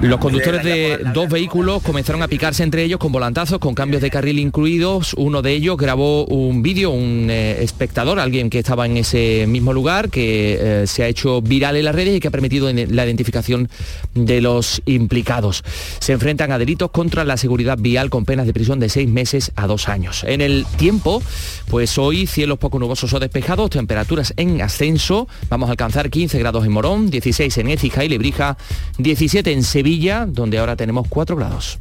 [0.02, 4.12] Los conductores de dos vehículos comenzaron a picarse entre ellos con volantazos, con cambios de
[4.12, 5.14] carril incluidos.
[5.16, 9.74] Uno de ellos grabó un vídeo, un eh, espectador, alguien que estaba en ese mismo
[9.74, 13.06] lugar, que eh, se ha hecho viral en las redes y que ha permitido la
[13.06, 13.70] identificación
[14.14, 15.64] de los implicados.
[16.00, 19.54] Se enfrentan a delitos contra la seguridad vial con penas de prisión de seis meses
[19.56, 20.24] a dos años.
[20.28, 21.24] En el tiempo,
[21.70, 25.28] pues hoy cielos poco nubosos o despejados, temperaturas en ascenso.
[25.50, 28.58] Vamos a alcanzar 15 grados en Morón, 16 en Écija y Lebrija,
[29.00, 29.85] 17 en Sevilla
[30.28, 31.80] donde ahora tenemos 4 grados.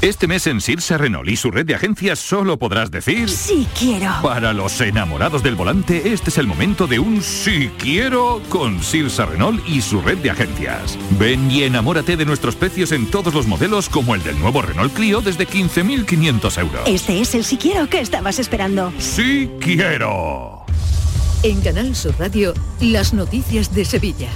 [0.00, 3.30] Este mes en Sirsa Renault y su red de agencias solo podrás decir...
[3.30, 4.10] Sí quiero.
[4.20, 9.26] Para los enamorados del volante, este es el momento de un sí quiero con Sirsa
[9.26, 10.98] Renault y su red de agencias.
[11.20, 14.92] Ven y enamórate de nuestros precios en todos los modelos como el del nuevo Renault
[14.92, 16.82] Clio desde 15.500 euros.
[16.86, 18.92] Este es el sí quiero que estabas esperando.
[18.98, 20.66] Sí quiero.
[21.44, 24.30] En Canal Sur Radio, las noticias de Sevilla.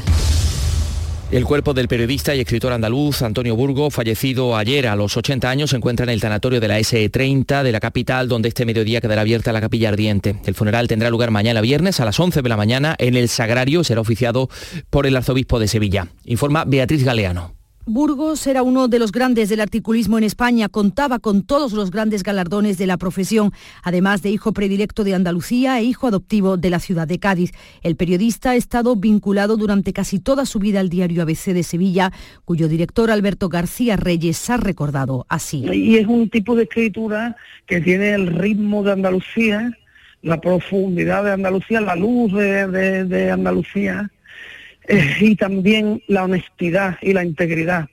[1.33, 5.71] El cuerpo del periodista y escritor andaluz Antonio Burgo, fallecido ayer a los 80 años,
[5.71, 9.23] se encuentra en el tanatorio de la S30 de la capital, donde este mediodía quedará
[9.23, 10.37] abierta la capilla ardiente.
[10.47, 13.83] El funeral tendrá lugar mañana viernes a las 11 de la mañana en el Sagrario,
[13.83, 14.49] será oficiado
[14.89, 16.07] por el arzobispo de Sevilla.
[16.25, 17.56] Informa Beatriz Galeano.
[17.89, 22.25] Burgos era uno de los grandes del articulismo en España, contaba con todos los grandes
[22.25, 23.53] galardones de la profesión,
[23.85, 27.53] además de hijo predilecto de Andalucía e hijo adoptivo de la ciudad de Cádiz.
[27.83, 32.13] El periodista ha estado vinculado durante casi toda su vida al diario ABC de Sevilla,
[32.45, 35.65] cuyo director Alberto García Reyes ha recordado así.
[35.73, 39.71] Y es un tipo de escritura que tiene el ritmo de Andalucía,
[40.23, 44.11] la profundidad de Andalucía, la luz de, Andalucía
[44.89, 47.89] eh, y también la honestidad y la integridad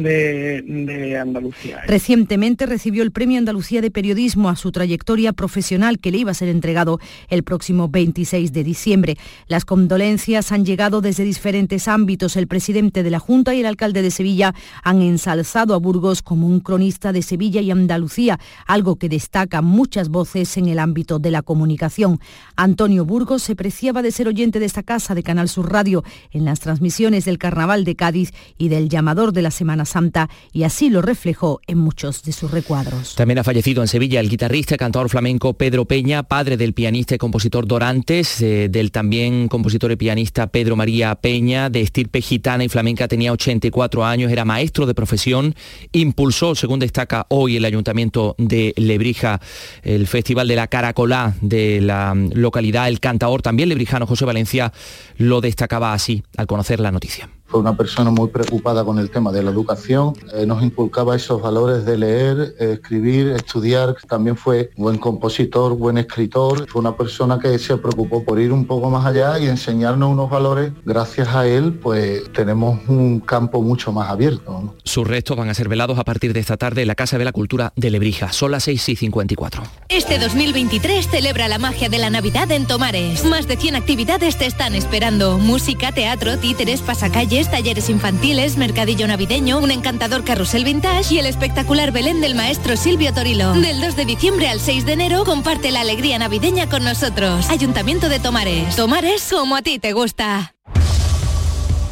[0.00, 1.82] de, Andalucía.
[1.86, 6.34] Recientemente recibió el Premio Andalucía de Periodismo a su trayectoria profesional que le iba a
[6.34, 9.16] ser entregado el próximo 26 de diciembre.
[9.46, 12.36] Las condolencias han llegado desde diferentes ámbitos.
[12.36, 16.46] El presidente de la Junta y el alcalde de Sevilla han ensalzado a Burgos como
[16.46, 21.30] un cronista de Sevilla y Andalucía, algo que destaca muchas voces en el ámbito de
[21.30, 22.20] la comunicación.
[22.56, 26.44] Antonio Burgos se preciaba de ser oyente de esta casa de Canal Sur Radio en
[26.44, 30.90] las transmisiones del Carnaval de Cádiz y del llamador de la Semana Santa y así
[30.90, 33.14] lo reflejó en muchos de sus recuadros.
[33.14, 37.14] También ha fallecido en Sevilla el guitarrista y cantador flamenco Pedro Peña, padre del pianista
[37.14, 42.64] y compositor Dorantes, eh, del también compositor y pianista Pedro María Peña, de estirpe gitana
[42.64, 45.54] y flamenca, tenía 84 años, era maestro de profesión,
[45.92, 49.40] impulsó, según destaca hoy el Ayuntamiento de Lebrija,
[49.82, 54.72] el Festival de la Caracolá de la localidad, el cantador también lebrijano José Valencia
[55.16, 57.28] lo destacaba así al conocer la noticia.
[57.52, 61.42] Fue una persona muy preocupada con el tema de la educación, eh, nos inculcaba esos
[61.42, 67.58] valores de leer, escribir, estudiar, también fue buen compositor, buen escritor, fue una persona que
[67.58, 70.72] se preocupó por ir un poco más allá y enseñarnos unos valores.
[70.86, 74.74] Gracias a él, pues tenemos un campo mucho más abierto.
[74.84, 77.26] Sus restos van a ser velados a partir de esta tarde en la Casa de
[77.26, 78.32] la Cultura de Lebrija.
[78.32, 79.62] Son las 6 y 54.
[79.90, 83.26] Este 2023 celebra la magia de la Navidad en Tomares.
[83.26, 85.36] Más de 100 actividades te están esperando.
[85.36, 91.92] Música, teatro, títeres, pasacalles talleres infantiles, mercadillo navideño, un encantador carrusel vintage y el espectacular
[91.92, 93.52] Belén del maestro Silvio Torilo.
[93.52, 97.48] Del 2 de diciembre al 6 de enero comparte la alegría navideña con nosotros.
[97.50, 98.76] Ayuntamiento de Tomares.
[98.76, 100.54] Tomares como a ti te gusta.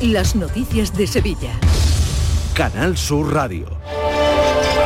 [0.01, 1.53] Las noticias de Sevilla.
[2.55, 3.67] Canal Sur Radio.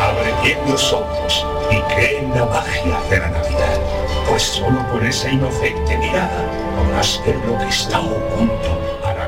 [0.01, 3.81] Abre bien los ojos y cree en la magia de la Navidad.
[4.29, 8.64] Pues solo por esa inocente mirada podrás ver lo que está oculto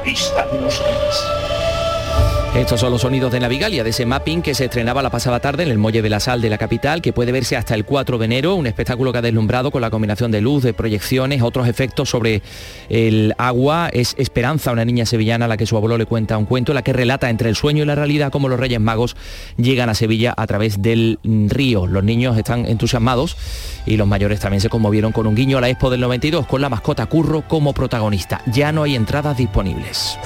[0.07, 0.81] vista de los
[2.61, 5.63] estos son los sonidos de Navigalia, de ese mapping que se estrenaba la pasada tarde
[5.63, 8.17] en el Muelle de la Sal de la capital, que puede verse hasta el 4
[8.17, 11.69] de enero, un espectáculo que ha deslumbrado con la combinación de luz, de proyecciones, otros
[11.69, 12.43] efectos sobre
[12.89, 13.91] el agua.
[13.93, 16.83] Es Esperanza, una niña sevillana a la que su abuelo le cuenta un cuento, la
[16.83, 19.17] que relata entre el sueño y la realidad cómo los Reyes Magos
[19.59, 21.87] llegan a Sevilla a través del río.
[21.87, 23.37] Los niños están entusiasmados
[23.85, 26.63] y los mayores también se conmovieron con un guiño a la Expo del 92 con
[26.63, 28.41] la mascota Curro como protagonista.
[28.47, 30.19] Ya no hay entradas disponibles.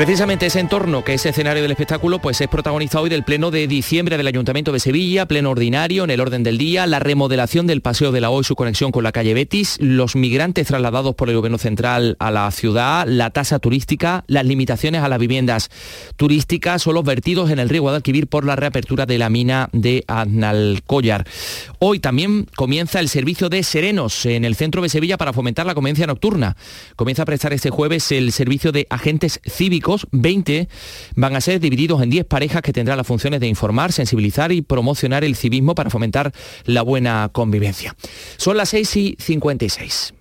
[0.00, 3.66] Precisamente ese entorno, que es escenario del espectáculo, pues es protagonista hoy del Pleno de
[3.66, 7.82] diciembre del Ayuntamiento de Sevilla, pleno ordinario en el orden del día, la remodelación del
[7.82, 11.28] Paseo de la O y su conexión con la calle Betis, los migrantes trasladados por
[11.28, 15.68] el Gobierno Central a la ciudad, la tasa turística, las limitaciones a las viviendas
[16.16, 20.04] turísticas o los vertidos en el río Guadalquivir por la reapertura de la mina de
[20.06, 21.26] Aznalcóllar.
[21.78, 25.74] Hoy también comienza el servicio de serenos en el centro de Sevilla para fomentar la
[25.74, 26.56] convivencia nocturna.
[26.96, 30.68] Comienza a prestar este jueves el servicio de agentes cívicos 20
[31.16, 34.62] van a ser divididos en 10 parejas que tendrán las funciones de informar, sensibilizar y
[34.62, 36.32] promocionar el civismo para fomentar
[36.64, 37.96] la buena convivencia.
[38.36, 40.14] Son las 6 y 56.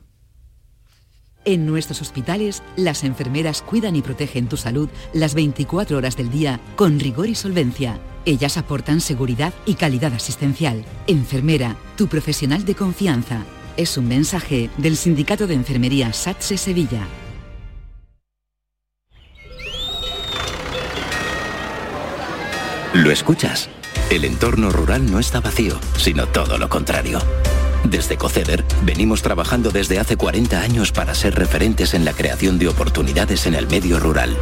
[1.45, 6.59] En nuestros hospitales, las enfermeras cuidan y protegen tu salud las 24 horas del día
[6.75, 7.99] con rigor y solvencia.
[8.25, 10.83] Ellas aportan seguridad y calidad asistencial.
[11.07, 13.45] Enfermera, tu profesional de confianza.
[13.77, 17.07] Es un mensaje del Sindicato de Enfermería SATSE Sevilla.
[22.93, 23.69] ¿Lo escuchas?
[24.09, 27.19] El entorno rural no está vacío, sino todo lo contrario.
[27.83, 32.67] Desde Coceder venimos trabajando desde hace 40 años para ser referentes en la creación de
[32.67, 34.35] oportunidades en el medio rural.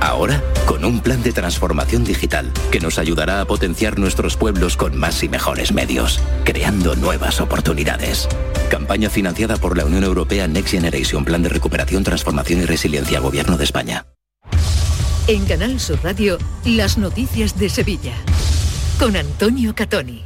[0.00, 4.96] Ahora, con un plan de transformación digital que nos ayudará a potenciar nuestros pueblos con
[4.96, 8.28] más y mejores medios, creando nuevas oportunidades.
[8.70, 13.58] Campaña financiada por la Unión Europea Next Generation Plan de Recuperación, Transformación y Resiliencia Gobierno
[13.58, 14.06] de España.
[15.30, 18.14] En Canal Sur Radio, las noticias de Sevilla.
[18.98, 20.24] Con Antonio Catoni.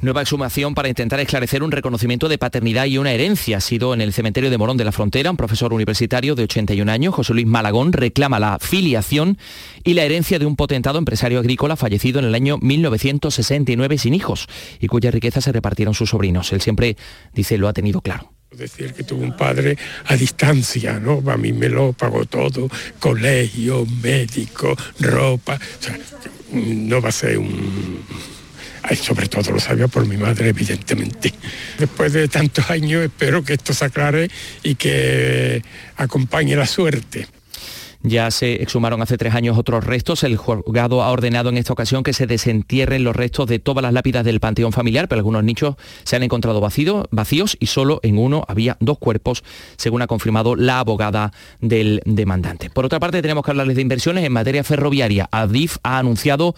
[0.00, 3.58] Nueva exhumación para intentar esclarecer un reconocimiento de paternidad y una herencia.
[3.58, 5.30] Ha sido en el cementerio de Morón de la Frontera.
[5.30, 9.36] Un profesor universitario de 81 años, José Luis Malagón, reclama la filiación
[9.84, 14.46] y la herencia de un potentado empresario agrícola fallecido en el año 1969 sin hijos
[14.80, 16.50] y cuya riqueza se repartieron sus sobrinos.
[16.54, 16.96] Él siempre
[17.34, 18.39] dice lo ha tenido claro.
[18.56, 21.22] Decir que tuvo un padre a distancia, ¿no?
[21.30, 25.58] A mí me lo pagó todo, colegio, médico, ropa.
[26.52, 28.04] No va a ser un...
[29.00, 31.32] Sobre todo lo sabía por mi madre, evidentemente.
[31.78, 34.28] Después de tantos años espero que esto se aclare
[34.64, 35.62] y que
[35.96, 37.28] acompañe la suerte.
[38.02, 40.24] Ya se exhumaron hace tres años otros restos.
[40.24, 43.92] El juzgado ha ordenado en esta ocasión que se desentierren los restos de todas las
[43.92, 48.44] lápidas del panteón familiar, pero algunos nichos se han encontrado vacíos y solo en uno
[48.48, 49.44] había dos cuerpos,
[49.76, 52.70] según ha confirmado la abogada del demandante.
[52.70, 55.28] Por otra parte, tenemos que hablarles de inversiones en materia ferroviaria.
[55.30, 56.54] Adif ha anunciado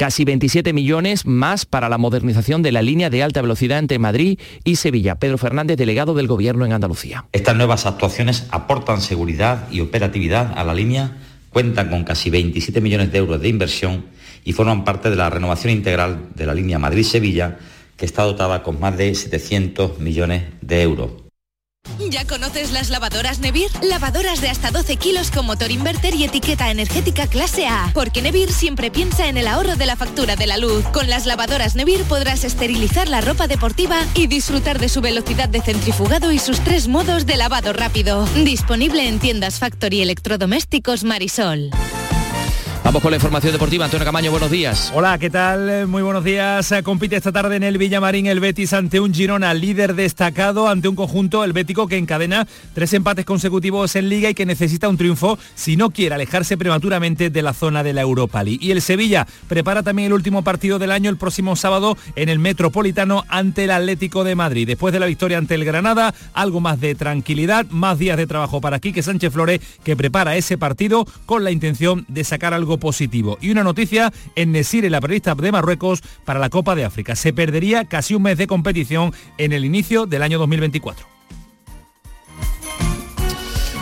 [0.00, 4.38] casi 27 millones más para la modernización de la línea de alta velocidad entre Madrid
[4.64, 5.16] y Sevilla.
[5.16, 7.26] Pedro Fernández, delegado del Gobierno en Andalucía.
[7.32, 11.18] Estas nuevas actuaciones aportan seguridad y operatividad a la línea,
[11.50, 14.06] cuentan con casi 27 millones de euros de inversión
[14.42, 17.58] y forman parte de la renovación integral de la línea Madrid-Sevilla,
[17.98, 21.10] que está dotada con más de 700 millones de euros.
[21.98, 23.70] ¿Ya conoces las lavadoras Nevir?
[23.82, 27.90] Lavadoras de hasta 12 kilos con motor inverter y etiqueta energética clase A.
[27.94, 30.84] Porque Nevir siempre piensa en el ahorro de la factura de la luz.
[30.92, 35.62] Con las lavadoras Nevir podrás esterilizar la ropa deportiva y disfrutar de su velocidad de
[35.62, 38.26] centrifugado y sus tres modos de lavado rápido.
[38.44, 41.70] Disponible en tiendas Factory Electrodomésticos Marisol.
[42.90, 43.84] Vamos con la información deportiva.
[43.84, 44.90] Antonio Camaño, buenos días.
[44.92, 45.86] Hola, ¿qué tal?
[45.86, 46.74] Muy buenos días.
[46.82, 50.96] Compite esta tarde en el Villamarín el Betis ante un Girona líder destacado, ante un
[50.96, 55.38] conjunto el Bético que encadena tres empates consecutivos en Liga y que necesita un triunfo
[55.54, 58.58] si no quiere alejarse prematuramente de la zona de la Europa League.
[58.60, 62.40] Y el Sevilla prepara también el último partido del año el próximo sábado en el
[62.40, 64.66] Metropolitano ante el Atlético de Madrid.
[64.66, 68.60] Después de la victoria ante el Granada, algo más de tranquilidad, más días de trabajo
[68.60, 73.38] para Quique Sánchez Flores que prepara ese partido con la intención de sacar algo positivo.
[73.40, 77.14] Y una noticia en Nesire, la periodista de Marruecos, para la Copa de África.
[77.14, 81.06] Se perdería casi un mes de competición en el inicio del año 2024.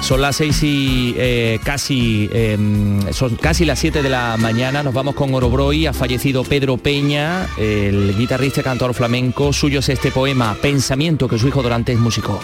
[0.08, 4.82] Son las seis y eh, casi, em, son casi las 7 de la mañana.
[4.82, 5.84] Nos vamos con Orobroy.
[5.84, 9.52] Ha fallecido Pedro Peña, el guitarrista y cantor flamenco.
[9.52, 12.40] Suyo es este poema, Pensamiento, que su hijo Dorante es músico.